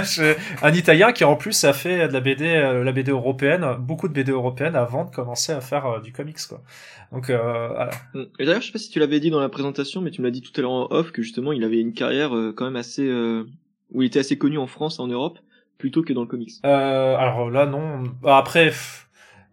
un 0.62 0.74
Italien 0.74 1.12
qui 1.12 1.24
en 1.24 1.36
plus 1.36 1.64
a 1.64 1.74
fait 1.74 2.08
de 2.08 2.14
la 2.14 2.20
BD, 2.20 2.46
euh, 2.46 2.84
la 2.84 2.92
BD 2.92 3.12
européenne, 3.12 3.66
beaucoup 3.80 4.08
de 4.08 4.14
BD 4.14 4.32
européennes 4.32 4.76
avant 4.76 5.06
de 5.06 5.10
commencer 5.10 5.54
à 5.54 5.62
faire 5.62 6.02
du 6.02 6.12
comics 6.12 6.38
quoi. 6.48 6.62
Donc 7.12 7.32
voilà. 7.32 7.90
Et 8.38 8.46
d'ailleurs, 8.46 8.62
je 8.62 8.68
sais 8.68 8.74
pas 8.74 8.80
si 8.80 8.92
tu 8.92 9.00
l'avais 9.00 9.20
dit 9.20 9.32
dans 9.32 9.40
la 9.40 9.50
présentation, 9.50 10.02
mais 10.02 10.12
tu 10.12 10.22
me 10.22 10.28
l'as 10.28 10.32
dit 10.32 10.42
tout 10.42 10.52
à 10.58 10.62
l'heure 10.62 10.72
en 10.72 10.88
off 10.92 11.12
que 11.12 11.24
justement 11.24 11.52
il 11.52 11.64
avait 11.64 11.80
une 11.80 11.94
carrière 11.94 12.32
quand 12.56 12.66
même 12.66 12.76
assez, 12.76 13.10
où 13.92 14.02
il 14.02 14.06
était 14.06 14.20
assez 14.20 14.38
connu 14.38 14.60
en 14.60 14.68
France, 14.68 15.00
en 15.00 15.08
Europe, 15.08 15.40
plutôt 15.80 16.04
que 16.04 16.14
dans 16.14 16.22
le 16.22 16.28
comics. 16.28 16.52
alors 16.64 17.50
là 17.50 17.66
non, 17.66 18.04
après 18.24 18.72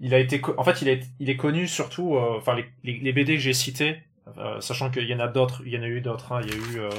il 0.04 0.12
a 0.12 0.18
été, 0.18 0.40
en 0.58 0.64
fait, 0.64 0.82
il 0.82 1.30
est, 1.30 1.36
connu 1.36 1.66
surtout, 1.66 2.16
euh, 2.16 2.36
enfin 2.36 2.54
les, 2.54 2.98
les, 2.98 3.12
BD 3.14 3.36
que 3.36 3.40
j'ai 3.40 3.54
cités, 3.54 4.02
euh, 4.36 4.60
sachant 4.60 4.90
qu'il 4.90 5.08
y 5.08 5.14
en 5.14 5.18
a 5.18 5.28
d'autres, 5.28 5.62
il 5.64 5.72
y 5.72 5.78
en 5.78 5.82
a 5.82 5.86
eu 5.86 6.02
d'autres. 6.02 6.32
Hein, 6.32 6.42
il 6.44 6.50
y 6.50 6.52
a 6.52 6.56
eu, 6.56 6.80
euh, 6.80 6.90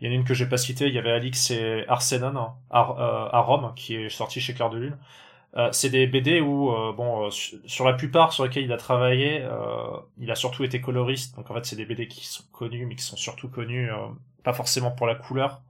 il 0.00 0.06
y 0.06 0.08
en 0.08 0.12
a 0.12 0.14
une 0.14 0.22
que 0.22 0.34
j'ai 0.34 0.46
pas 0.46 0.56
citée. 0.56 0.86
Il 0.86 0.94
y 0.94 0.98
avait 0.98 1.10
Alix 1.10 1.50
et 1.50 1.84
Arsenon 1.88 2.36
hein, 2.36 2.54
à, 2.70 3.40
Rome, 3.40 3.72
qui 3.74 3.96
est 3.96 4.08
sorti 4.08 4.40
chez 4.40 4.54
Claire 4.54 4.70
de 4.70 4.78
Lune. 4.78 4.96
c'est 5.72 5.90
des 5.90 6.06
BD 6.06 6.40
où, 6.40 6.72
bon, 6.96 7.28
sur 7.30 7.86
la 7.86 7.92
plupart 7.94 8.32
sur 8.32 8.44
lesquels 8.44 8.64
il 8.64 8.72
a 8.72 8.76
travaillé, 8.76 9.44
il 10.20 10.30
a 10.30 10.36
surtout 10.36 10.62
été 10.62 10.80
coloriste. 10.80 11.34
Donc 11.34 11.50
en 11.50 11.54
fait, 11.54 11.66
c'est 11.66 11.76
des 11.76 11.86
BD 11.86 12.06
qui 12.06 12.24
sont 12.24 12.44
connus, 12.52 12.86
mais 12.86 12.94
qui 12.94 13.04
sont 13.04 13.16
surtout 13.16 13.48
connus 13.48 13.90
pas 14.44 14.52
forcément 14.52 14.92
pour 14.92 15.08
la 15.08 15.16
couleur, 15.16 15.60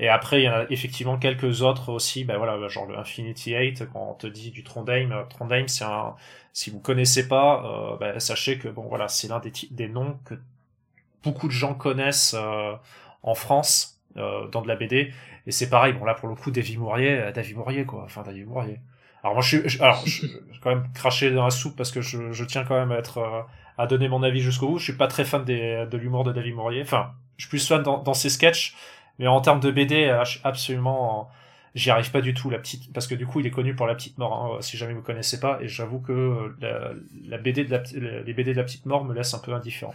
et 0.00 0.08
après, 0.08 0.40
il 0.40 0.44
y 0.44 0.48
en 0.48 0.54
a 0.54 0.64
effectivement 0.70 1.18
quelques 1.18 1.60
autres 1.60 1.92
aussi, 1.92 2.24
ben 2.24 2.38
voilà, 2.38 2.66
genre 2.68 2.86
le 2.86 2.98
Infinity 2.98 3.54
8, 3.54 3.84
quand 3.92 4.08
on 4.10 4.14
te 4.14 4.26
dit 4.26 4.50
du 4.50 4.64
Trondheim. 4.64 5.12
Euh, 5.12 5.24
Trondheim, 5.28 5.68
c'est 5.68 5.84
un, 5.84 6.16
si 6.54 6.70
vous 6.70 6.80
connaissez 6.80 7.28
pas, 7.28 7.62
euh, 7.64 7.96
ben, 7.98 8.18
sachez 8.18 8.58
que 8.58 8.68
bon 8.68 8.88
voilà, 8.88 9.08
c'est 9.08 9.28
l'un 9.28 9.40
des, 9.40 9.88
noms 9.88 10.18
que 10.24 10.34
beaucoup 11.22 11.48
de 11.48 11.52
gens 11.52 11.74
connaissent 11.74 12.34
euh, 12.34 12.72
en 13.22 13.34
France 13.34 14.00
euh, 14.16 14.48
dans 14.48 14.62
de 14.62 14.68
la 14.68 14.76
BD. 14.76 15.12
Et 15.46 15.52
c'est 15.52 15.68
pareil, 15.68 15.92
bon 15.92 16.06
là 16.06 16.14
pour 16.14 16.30
le 16.30 16.34
coup, 16.34 16.50
David 16.50 16.78
Mourier, 16.78 17.10
euh, 17.10 17.32
David 17.32 17.58
Mourier 17.58 17.84
quoi, 17.84 18.02
enfin 18.04 18.22
David 18.22 18.46
Mourier. 18.46 18.80
Alors 19.22 19.34
moi 19.34 19.42
je 19.42 19.58
suis, 19.58 19.82
alors 19.82 20.02
je, 20.06 20.26
quand 20.62 20.70
même 20.70 20.88
craché 20.94 21.30
dans 21.30 21.44
la 21.44 21.50
soupe 21.50 21.76
parce 21.76 21.90
que 21.92 22.00
je, 22.00 22.32
je 22.32 22.44
tiens 22.44 22.64
quand 22.64 22.78
même 22.78 22.90
à 22.90 22.96
être, 22.96 23.46
à 23.76 23.86
donner 23.86 24.08
mon 24.08 24.22
avis 24.22 24.40
jusqu'au 24.40 24.68
bout. 24.68 24.78
Je 24.78 24.84
suis 24.84 24.96
pas 24.96 25.08
très 25.08 25.26
fan 25.26 25.44
des, 25.44 25.86
de 25.90 25.96
l'humour 25.98 26.24
de 26.24 26.32
David 26.32 26.54
Mourier. 26.54 26.80
Enfin, 26.80 27.12
je 27.36 27.44
suis 27.44 27.50
plus 27.50 27.68
fan 27.68 27.82
dans, 27.82 27.98
dans 28.02 28.14
ses 28.14 28.30
sketchs 28.30 28.74
mais 29.20 29.26
en 29.26 29.42
termes 29.42 29.60
de 29.60 29.70
BD, 29.70 30.06
euh, 30.06 30.24
absolument, 30.44 31.28
j'y 31.74 31.90
arrive 31.90 32.10
pas 32.10 32.22
du 32.22 32.32
tout. 32.32 32.48
La 32.48 32.58
petite, 32.58 32.90
parce 32.90 33.06
que 33.06 33.14
du 33.14 33.26
coup, 33.26 33.40
il 33.40 33.46
est 33.46 33.50
connu 33.50 33.74
pour 33.74 33.86
la 33.86 33.94
petite 33.94 34.16
mort. 34.16 34.56
Hein, 34.56 34.62
si 34.62 34.78
jamais 34.78 34.94
vous 34.94 35.02
connaissez 35.02 35.38
pas, 35.38 35.58
et 35.60 35.68
j'avoue 35.68 36.00
que 36.00 36.12
euh, 36.12 36.94
la, 37.28 37.36
BD 37.36 37.64
de 37.64 37.70
la, 37.70 37.82
les 38.22 38.32
BD 38.32 38.52
de 38.52 38.56
la 38.56 38.64
petite 38.64 38.86
mort 38.86 39.04
me 39.04 39.14
laissent 39.14 39.34
un 39.34 39.38
peu 39.38 39.52
indifférent. 39.52 39.94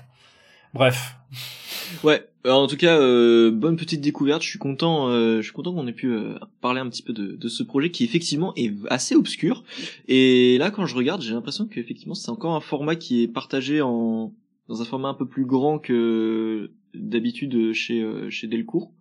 Bref. 0.74 1.18
Ouais. 2.04 2.28
en 2.48 2.66
tout 2.66 2.78
cas, 2.78 2.98
euh, 3.00 3.52
bonne 3.52 3.76
petite 3.76 4.02
découverte. 4.02 4.42
Je 4.42 4.50
suis 4.50 4.58
content. 4.58 5.08
je 5.10 5.42
suis 5.44 5.52
content 5.52 5.72
qu'on 5.72 5.86
ait 5.86 5.94
pu 5.94 6.18
parler 6.60 6.82
un 6.82 6.90
petit 6.90 7.04
peu 7.04 7.14
de, 7.14 7.36
de, 7.36 7.48
ce 7.48 7.62
projet 7.62 7.92
qui 7.92 8.04
effectivement 8.04 8.54
est 8.56 8.74
assez 8.90 9.14
obscur. 9.14 9.64
Et 10.08 10.58
là, 10.58 10.72
quand 10.72 10.88
je 10.88 10.96
regarde, 10.96 11.22
j'ai 11.22 11.36
l'impression 11.36 11.68
qu'effectivement, 11.68 12.16
c'est 12.16 12.32
encore 12.32 12.56
un 12.56 12.60
format 12.60 12.96
qui 12.96 13.22
est 13.22 13.28
partagé 13.28 13.84
en 13.84 14.34
dans 14.68 14.82
un 14.82 14.86
format 14.86 15.10
un 15.10 15.14
peu 15.14 15.28
plus 15.28 15.46
grand 15.46 15.78
que 15.78 16.72
d'habitude 16.96 17.74
chez 17.74 18.04
chez 18.32 18.48
Delcourt. 18.48 18.92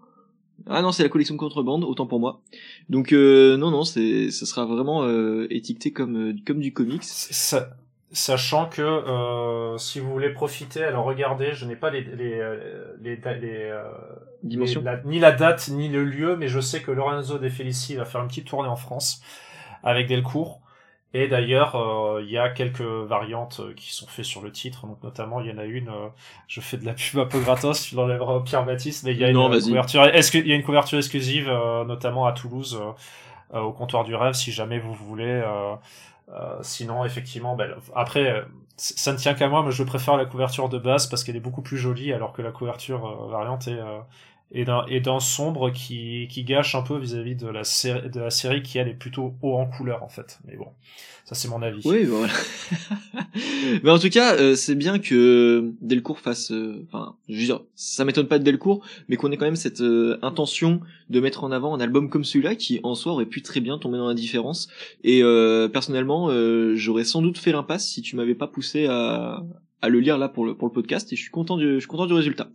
Ah 0.69 0.81
non, 0.83 0.93
c'est 0.93 1.03
la 1.03 1.09
collection 1.09 1.37
contrebande, 1.37 1.85
autant 1.85 2.07
pour 2.07 2.21
moi. 2.21 2.41
Donc 2.89 3.13
euh, 3.13 3.57
non, 3.57 3.71
non, 3.71 3.85
c'est, 3.85 4.31
ça 4.31 4.47
sera 4.47 4.65
vraiment 4.65 5.05
euh, 5.05 5.47
étiqueté 5.51 5.93
comme 5.93 6.31
euh, 6.31 6.35
comme 6.47 6.61
du 6.61 6.73
comics. 6.73 7.05
Ça, 7.05 7.77
sachant 8.13 8.69
que 8.69 8.81
euh, 8.83 9.77
si 9.77 10.01
vous 10.01 10.11
voulez 10.11 10.31
profiter, 10.31 10.83
alors 10.83 11.05
regardez, 11.05 11.53
je 11.53 11.67
n'ai 11.67 11.77
pas 11.77 11.91
les 11.91 12.03
les 12.03 12.41
les, 13.03 13.17
les, 13.17 13.73
dimensions, 14.43 14.83
ni 15.05 15.19
la 15.19 15.33
date 15.33 15.69
ni 15.69 15.89
le 15.89 16.05
lieu, 16.05 16.37
mais 16.37 16.49
je 16.49 16.61
sais 16.61 16.81
que 16.81 16.91
Lorenzo 16.91 17.39
De 17.39 17.49
Felici 17.49 17.97
va 17.97 18.07
faire 18.07 18.23
une 18.23 18.29
petite 18.29 18.47
tournée 18.47 18.69
en 18.69 18.77
France 18.77 19.21
avec 19.83 20.07
Delcourt. 20.07 20.61
Et 21.17 21.29
d'ailleurs, 21.29 21.77
euh, 21.77 22.23
il 22.25 22.31
y 22.31 22.39
a 22.39 22.49
quelques 22.49 22.81
variantes 22.81 23.61
euh, 23.61 23.73
qui 23.73 23.95
sont 23.95 24.09
faites 24.09 24.25
sur 24.25 24.43
le 24.43 24.51
titre, 24.51 24.85
donc 24.89 25.01
notamment 25.05 25.41
il 25.41 25.47
y 25.47 25.53
en 25.53 25.59
a 25.59 25.65
une, 25.65 25.89
euh, 25.89 26.09
je 26.49 26.61
fais 26.61 26.77
de 26.77 26.85
la 26.85 26.93
pub 26.93 27.21
un 27.21 27.25
peu 27.27 27.39
gratos, 27.39 27.85
tu 27.85 27.95
l'enlèveras 27.95 28.41
Pierre 28.41 28.65
Baptiste, 28.65 29.05
mais 29.05 29.13
il 29.13 29.19
y 29.19 29.25
a 29.25 29.31
une 29.31 29.37
couverture, 29.37 30.05
est-ce 30.07 30.33
qu'il 30.33 30.49
y 30.49 30.53
a 30.53 30.57
une 30.57 30.65
couverture 30.65 30.99
exclusive, 30.99 31.49
notamment 31.87 32.27
à 32.27 32.33
Toulouse, 32.33 32.83
au 33.53 33.71
comptoir 33.71 34.03
du 34.03 34.17
rêve, 34.17 34.35
si 34.35 34.51
jamais 34.51 34.81
vous 34.81 34.93
voulez. 34.93 35.41
sinon, 36.63 37.05
effectivement, 37.05 37.55
ben, 37.55 37.71
après, 37.95 38.45
ça 38.77 39.13
ne 39.13 39.17
tient 39.17 39.35
qu'à 39.35 39.49
moi, 39.49 39.63
mais 39.65 39.71
je 39.71 39.85
préfère 39.85 40.17
la 40.17 40.25
couverture 40.25 40.69
de 40.69 40.79
base 40.79 41.07
parce 41.07 41.23
qu'elle 41.23 41.37
est 41.37 41.41
beaucoup 41.41 41.63
plus 41.63 41.79
jolie, 41.79 42.13
alors 42.13 42.33
que 42.33 42.43
la 42.43 42.51
couverture 42.51 43.29
variante 43.29 43.69
est 43.69 43.79
et 44.55 44.65
d'un 44.65 44.87
et 44.89 45.01
d'un 45.01 45.21
sombre 45.21 45.71
qui 45.71 46.29
qui 46.31 46.45
gâche 46.45 46.75
un 46.77 46.83
peu 46.83 46.97
vis-à-vis 46.97 47.35
de 47.35 47.49
la 47.49 47.65
série 47.65 48.09
de 48.09 48.21
la 48.21 48.31
série 48.31 48.63
qui 48.63 48.79
elle 48.79 48.89
est 48.89 48.95
plutôt 48.95 49.35
haut 49.43 49.57
en 49.57 49.67
couleur 49.67 50.03
en 50.05 50.09
fait. 50.09 50.39
Mais 50.47 50.57
bon 50.57 50.69
ça 51.25 51.35
c'est 51.35 51.49
mon 51.49 51.61
avis. 51.61 51.81
Oui 51.85 52.05
voilà. 52.05 52.33
Mais 53.83 53.91
en 53.91 53.99
tout 53.99 54.11
cas 54.11 54.37
euh, 54.37 54.55
c'est 54.55 54.77
bien 54.77 55.01
que 55.01 55.73
Delcourt 55.81 56.21
fasse 56.21 56.53
euh, 56.53 56.87
enfin 56.87 57.17
je 57.29 57.35
veux 57.35 57.45
dire 57.45 57.61
ça 57.75 58.05
m'étonne 58.05 58.29
pas 58.29 58.39
de 58.39 58.45
Delcourt 58.45 58.85
mais 59.09 59.17
qu'on 59.17 59.33
ait 59.33 59.37
quand 59.37 59.47
même 59.47 59.57
cette 59.57 59.81
euh, 59.81 60.19
intention 60.23 60.81
de 61.11 61.19
mettre 61.19 61.43
en 61.43 61.51
avant 61.51 61.75
un 61.75 61.81
album 61.81 62.09
comme 62.09 62.25
celui-là 62.25 62.55
qui 62.55 62.79
en 62.85 62.95
soi 62.95 63.13
aurait 63.13 63.27
pu 63.27 63.43
très 63.43 63.61
bien 63.61 63.79
tomber 63.79 63.99
dans 63.99 64.09
la 64.09 64.15
différence. 64.15 64.69
Et 65.03 65.23
personnellement 65.73 66.31
j'aurais 66.77 67.05
sans 67.05 67.23
doute 67.23 67.39
fait 67.39 67.53
l'impasse 67.53 67.87
si 67.87 68.03
tu 68.03 68.17
m'avais 68.17 68.35
pas 68.35 68.47
poussé 68.47 68.87
à 68.87 69.43
à 69.85 69.89
le 69.89 70.01
lire 70.01 70.19
là 70.19 70.29
pour 70.29 70.47
le 70.47 70.55
pour 70.55 70.67
le 70.67 70.73
podcast 70.73 71.13
et 71.13 71.17
je 71.17 71.21
suis 71.21 71.31
content 71.31 71.57
du 71.57 71.75
je 71.75 71.79
suis 71.79 71.89
content 71.89 72.07
du 72.07 72.15
résultat. 72.15 72.49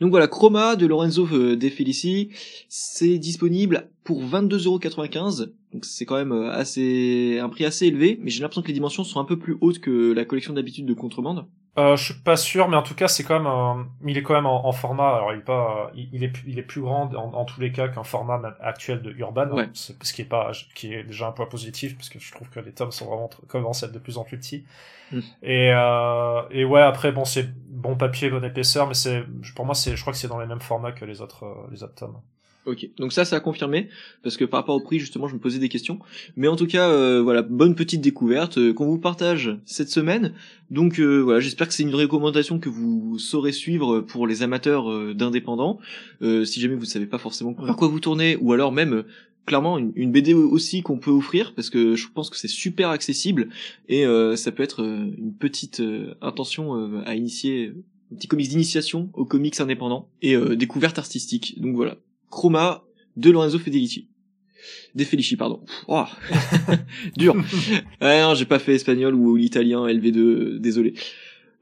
Donc 0.00 0.10
voilà, 0.10 0.26
Chroma 0.26 0.76
de 0.76 0.86
Lorenzo 0.86 1.28
euh, 1.32 1.56
De 1.56 1.68
Felici, 1.68 2.30
c'est 2.68 3.18
disponible 3.18 3.88
pour 4.04 4.22
22,95€. 4.24 5.52
Donc 5.72 5.84
c'est 5.84 6.04
quand 6.04 6.16
même 6.16 6.32
euh, 6.32 6.52
assez 6.52 7.38
un 7.40 7.48
prix 7.48 7.64
assez 7.64 7.86
élevé, 7.86 8.18
mais 8.20 8.30
j'ai 8.30 8.40
l'impression 8.40 8.62
que 8.62 8.68
les 8.68 8.74
dimensions 8.74 9.04
sont 9.04 9.20
un 9.20 9.24
peu 9.24 9.38
plus 9.38 9.56
hautes 9.60 9.80
que 9.80 10.12
la 10.12 10.24
collection 10.24 10.52
d'habitude 10.52 10.86
de 10.86 10.94
contrebande. 10.94 11.46
Euh, 11.78 11.96
je 11.96 12.12
suis 12.12 12.20
pas 12.20 12.36
sûr, 12.36 12.68
mais 12.68 12.76
en 12.76 12.82
tout 12.82 12.94
cas, 12.94 13.08
c'est 13.08 13.24
quand 13.24 13.40
même, 13.40 13.86
il 14.06 14.18
est 14.18 14.22
quand 14.22 14.34
même 14.34 14.44
en, 14.44 14.72
format. 14.72 15.08
Alors, 15.08 15.32
il 15.32 15.38
est 15.38 15.42
pas, 15.42 15.90
il, 15.94 16.22
est, 16.22 16.32
il 16.46 16.58
est 16.58 16.62
plus 16.62 16.82
grand 16.82 17.14
en, 17.14 17.44
tous 17.46 17.62
les 17.62 17.72
cas 17.72 17.88
qu'un 17.88 18.02
format 18.02 18.42
actuel 18.60 19.00
de 19.00 19.10
Urban, 19.12 19.50
ouais. 19.52 19.70
ce 19.72 20.12
qui 20.12 20.20
est 20.20 20.26
pas, 20.26 20.52
qui 20.74 20.92
est 20.92 21.02
déjà 21.02 21.28
un 21.28 21.32
point 21.32 21.46
positif, 21.46 21.96
parce 21.96 22.10
que 22.10 22.18
je 22.18 22.30
trouve 22.30 22.50
que 22.50 22.60
les 22.60 22.72
tomes 22.72 22.92
sont 22.92 23.06
vraiment 23.06 23.30
commencent 23.48 23.82
à 23.82 23.86
être 23.86 23.92
de 23.92 23.98
plus 23.98 24.18
en 24.18 24.24
plus 24.24 24.36
petits. 24.36 24.66
Mm. 25.12 25.20
Et, 25.42 25.72
euh, 25.72 26.42
et 26.50 26.66
ouais, 26.66 26.82
après, 26.82 27.10
bon, 27.10 27.24
c'est 27.24 27.48
bon 27.70 27.96
papier, 27.96 28.28
bonne 28.28 28.44
épaisseur, 28.44 28.86
mais 28.86 28.94
c'est, 28.94 29.24
pour 29.56 29.64
moi, 29.64 29.74
c'est, 29.74 29.96
je 29.96 30.00
crois 30.02 30.12
que 30.12 30.18
c'est 30.18 30.28
dans 30.28 30.40
les 30.40 30.46
mêmes 30.46 30.60
formats 30.60 30.92
que 30.92 31.06
les 31.06 31.22
autres, 31.22 31.44
euh, 31.44 31.70
les 31.70 31.82
autres 31.82 31.94
tomes. 31.94 32.20
Ok, 32.64 32.88
donc 32.96 33.12
ça, 33.12 33.24
ça 33.24 33.36
a 33.36 33.40
confirmé 33.40 33.88
parce 34.22 34.36
que 34.36 34.44
par 34.44 34.60
rapport 34.60 34.76
au 34.76 34.80
prix, 34.80 35.00
justement, 35.00 35.26
je 35.26 35.34
me 35.34 35.40
posais 35.40 35.58
des 35.58 35.68
questions. 35.68 35.98
Mais 36.36 36.46
en 36.46 36.54
tout 36.54 36.68
cas, 36.68 36.88
euh, 36.90 37.20
voilà, 37.20 37.42
bonne 37.42 37.74
petite 37.74 38.00
découverte 38.00 38.58
euh, 38.58 38.72
qu'on 38.72 38.86
vous 38.86 38.98
partage 38.98 39.56
cette 39.64 39.88
semaine. 39.88 40.32
Donc 40.70 41.00
euh, 41.00 41.18
voilà, 41.18 41.40
j'espère 41.40 41.66
que 41.66 41.74
c'est 41.74 41.82
une 41.82 41.94
recommandation 41.94 42.60
que 42.60 42.68
vous 42.68 43.18
saurez 43.18 43.50
suivre 43.50 44.00
pour 44.00 44.28
les 44.28 44.44
amateurs 44.44 45.14
d'indépendants. 45.14 45.80
si 46.20 46.60
jamais 46.60 46.74
vous 46.74 46.82
ne 46.82 46.86
savez 46.86 47.06
pas 47.06 47.18
forcément 47.18 47.52
par 47.52 47.76
quoi 47.76 47.88
vous 47.88 48.00
tournez, 48.00 48.36
ou 48.36 48.52
alors 48.52 48.70
même 48.70 49.04
clairement 49.44 49.76
une, 49.76 50.12
BD 50.12 50.34
aussi 50.34 50.82
qu'on 50.82 50.98
peut 50.98 51.10
offrir 51.10 51.52
parce 51.54 51.68
que 51.68 51.96
je 51.96 52.06
pense 52.14 52.30
que 52.30 52.36
c'est 52.36 52.48
super 52.48 52.90
accessible 52.90 53.48
et 53.88 54.04
ça 54.36 54.52
peut 54.52 54.62
être 54.62 54.80
une 54.82 55.34
petite 55.38 55.82
intention 56.22 57.02
à 57.04 57.14
initier 57.16 57.74
un 58.12 58.16
petit 58.16 58.28
comics 58.28 58.48
d'initiation 58.48 59.10
aux 59.14 59.24
comics 59.24 59.60
indépendants 59.60 60.08
et 60.22 60.36
découverte 60.56 60.98
artistique. 60.98 61.60
Donc 61.60 61.74
voilà, 61.74 61.96
Chroma 62.32 62.82
de 63.16 63.30
Lorenzo 63.30 63.58
Federici. 63.58 64.08
De 64.94 65.04
Felici, 65.04 65.36
pardon. 65.36 65.60
Oh. 65.86 66.04
Dur. 67.16 67.36
ah 68.00 68.22
non, 68.22 68.34
j'ai 68.34 68.46
pas 68.46 68.58
fait 68.58 68.74
espagnol 68.74 69.14
ou 69.14 69.36
l'italien 69.36 69.86
LV2, 69.86 70.58
désolé. 70.58 70.94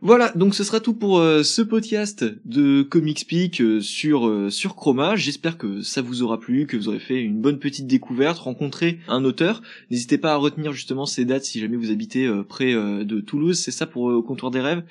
Voilà, 0.02 0.32
donc 0.34 0.54
ce 0.54 0.64
sera 0.64 0.80
tout 0.80 0.94
pour 0.94 1.18
euh, 1.18 1.42
ce 1.42 1.60
podcast 1.60 2.24
de 2.46 2.82
Comics 2.82 3.26
Peak 3.28 3.60
euh, 3.60 3.80
sur 3.80 4.28
euh, 4.28 4.48
sur 4.48 4.74
Chroma. 4.74 5.14
J'espère 5.14 5.58
que 5.58 5.82
ça 5.82 6.00
vous 6.00 6.22
aura 6.22 6.40
plu, 6.40 6.66
que 6.66 6.78
vous 6.78 6.88
aurez 6.88 7.00
fait 7.00 7.20
une 7.20 7.38
bonne 7.38 7.58
petite 7.58 7.86
découverte, 7.86 8.38
rencontré 8.38 8.98
un 9.08 9.24
auteur. 9.24 9.60
N'hésitez 9.90 10.16
pas 10.16 10.32
à 10.32 10.36
retenir 10.36 10.72
justement 10.72 11.04
ces 11.04 11.26
dates 11.26 11.44
si 11.44 11.60
jamais 11.60 11.76
vous 11.76 11.90
habitez 11.90 12.30
près 12.48 12.72
de 12.72 13.20
Toulouse. 13.20 13.58
C'est 13.58 13.72
ça 13.72 13.86
pour 13.86 14.04
au 14.04 14.22
comptoir 14.22 14.50
des 14.50 14.60
rêves. 14.60 14.82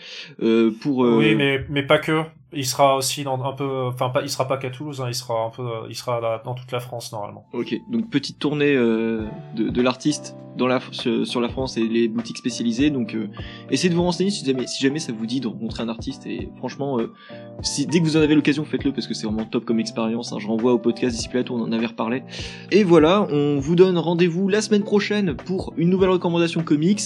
pour 0.81 0.99
oui, 0.99 1.33
mais 1.33 1.65
mais 1.69 1.83
pas 1.83 1.97
que. 1.97 2.21
Il 2.51 2.65
sera 2.65 2.95
aussi 2.95 3.23
dans 3.23 3.43
un 3.43 3.53
peu, 3.53 3.85
enfin 3.87 4.09
pas, 4.09 4.23
il 4.23 4.29
sera 4.29 4.47
pas 4.47 4.57
qu'à 4.57 4.71
Toulouse, 4.71 5.01
hein, 5.01 5.05
il 5.07 5.13
sera 5.13 5.45
un 5.45 5.49
peu, 5.49 5.67
il 5.87 5.95
sera 5.95 6.41
dans 6.43 6.55
toute 6.55 6.71
la 6.71 6.79
France 6.79 7.11
normalement. 7.11 7.45
Ok, 7.53 7.75
donc 7.89 8.09
petite 8.09 8.39
tournée 8.39 8.75
euh, 8.75 9.27
de, 9.55 9.69
de 9.69 9.81
l'artiste 9.81 10.35
dans 10.57 10.65
la 10.65 10.79
sur, 10.91 11.41
la 11.41 11.49
France 11.49 11.77
et 11.77 11.83
les 11.87 12.07
boutiques 12.07 12.37
spécialisées. 12.37 12.89
Donc 12.89 13.13
euh, 13.13 13.29
essayez 13.69 13.89
de 13.89 13.95
vous 13.95 14.01
renseigner 14.01 14.31
si 14.31 14.43
jamais, 14.43 14.65
si 14.65 14.81
jamais 14.81 14.97
ça 14.97 15.11
vous 15.11 15.27
dit 15.27 15.41
de 15.41 15.47
rencontrer 15.47 15.83
un 15.83 15.89
artiste. 15.89 16.25
Et 16.25 16.49
franchement, 16.57 16.99
euh, 16.99 17.13
si 17.61 17.85
dès 17.85 17.99
que 17.99 18.05
vous 18.05 18.17
en 18.17 18.21
avez 18.21 18.33
l'occasion, 18.33 18.65
faites-le 18.65 18.93
parce 18.93 19.05
que 19.05 19.13
c'est 19.13 19.27
vraiment 19.27 19.45
top 19.45 19.65
comme 19.65 19.79
expérience. 19.79 20.33
Hein. 20.33 20.37
Je 20.39 20.47
renvoie 20.47 20.73
au 20.73 20.79
podcast 20.79 21.15
d'ici 21.15 21.29
on 21.51 21.61
en 21.61 21.71
avait 21.71 21.85
reparlé. 21.85 22.23
Et 22.71 22.83
voilà, 22.83 23.27
on 23.31 23.59
vous 23.59 23.75
donne 23.75 23.97
rendez-vous 23.99 24.49
la 24.49 24.61
semaine 24.61 24.83
prochaine 24.83 25.35
pour 25.35 25.73
une 25.77 25.89
nouvelle 25.89 26.09
recommandation 26.09 26.63
comics. 26.63 27.01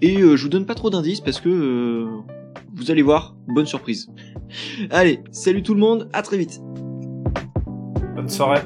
Et 0.00 0.18
je 0.18 0.42
vous 0.42 0.48
donne 0.48 0.66
pas 0.66 0.74
trop 0.74 0.90
d'indices 0.90 1.20
parce 1.20 1.40
que 1.40 2.06
vous 2.74 2.90
allez 2.90 3.02
voir, 3.02 3.36
bonne 3.48 3.66
surprise. 3.66 4.08
Allez, 4.90 5.20
salut 5.30 5.62
tout 5.62 5.74
le 5.74 5.80
monde, 5.80 6.08
à 6.12 6.22
très 6.22 6.38
vite. 6.38 6.60
Bonne 8.14 8.28
soirée. 8.28 8.60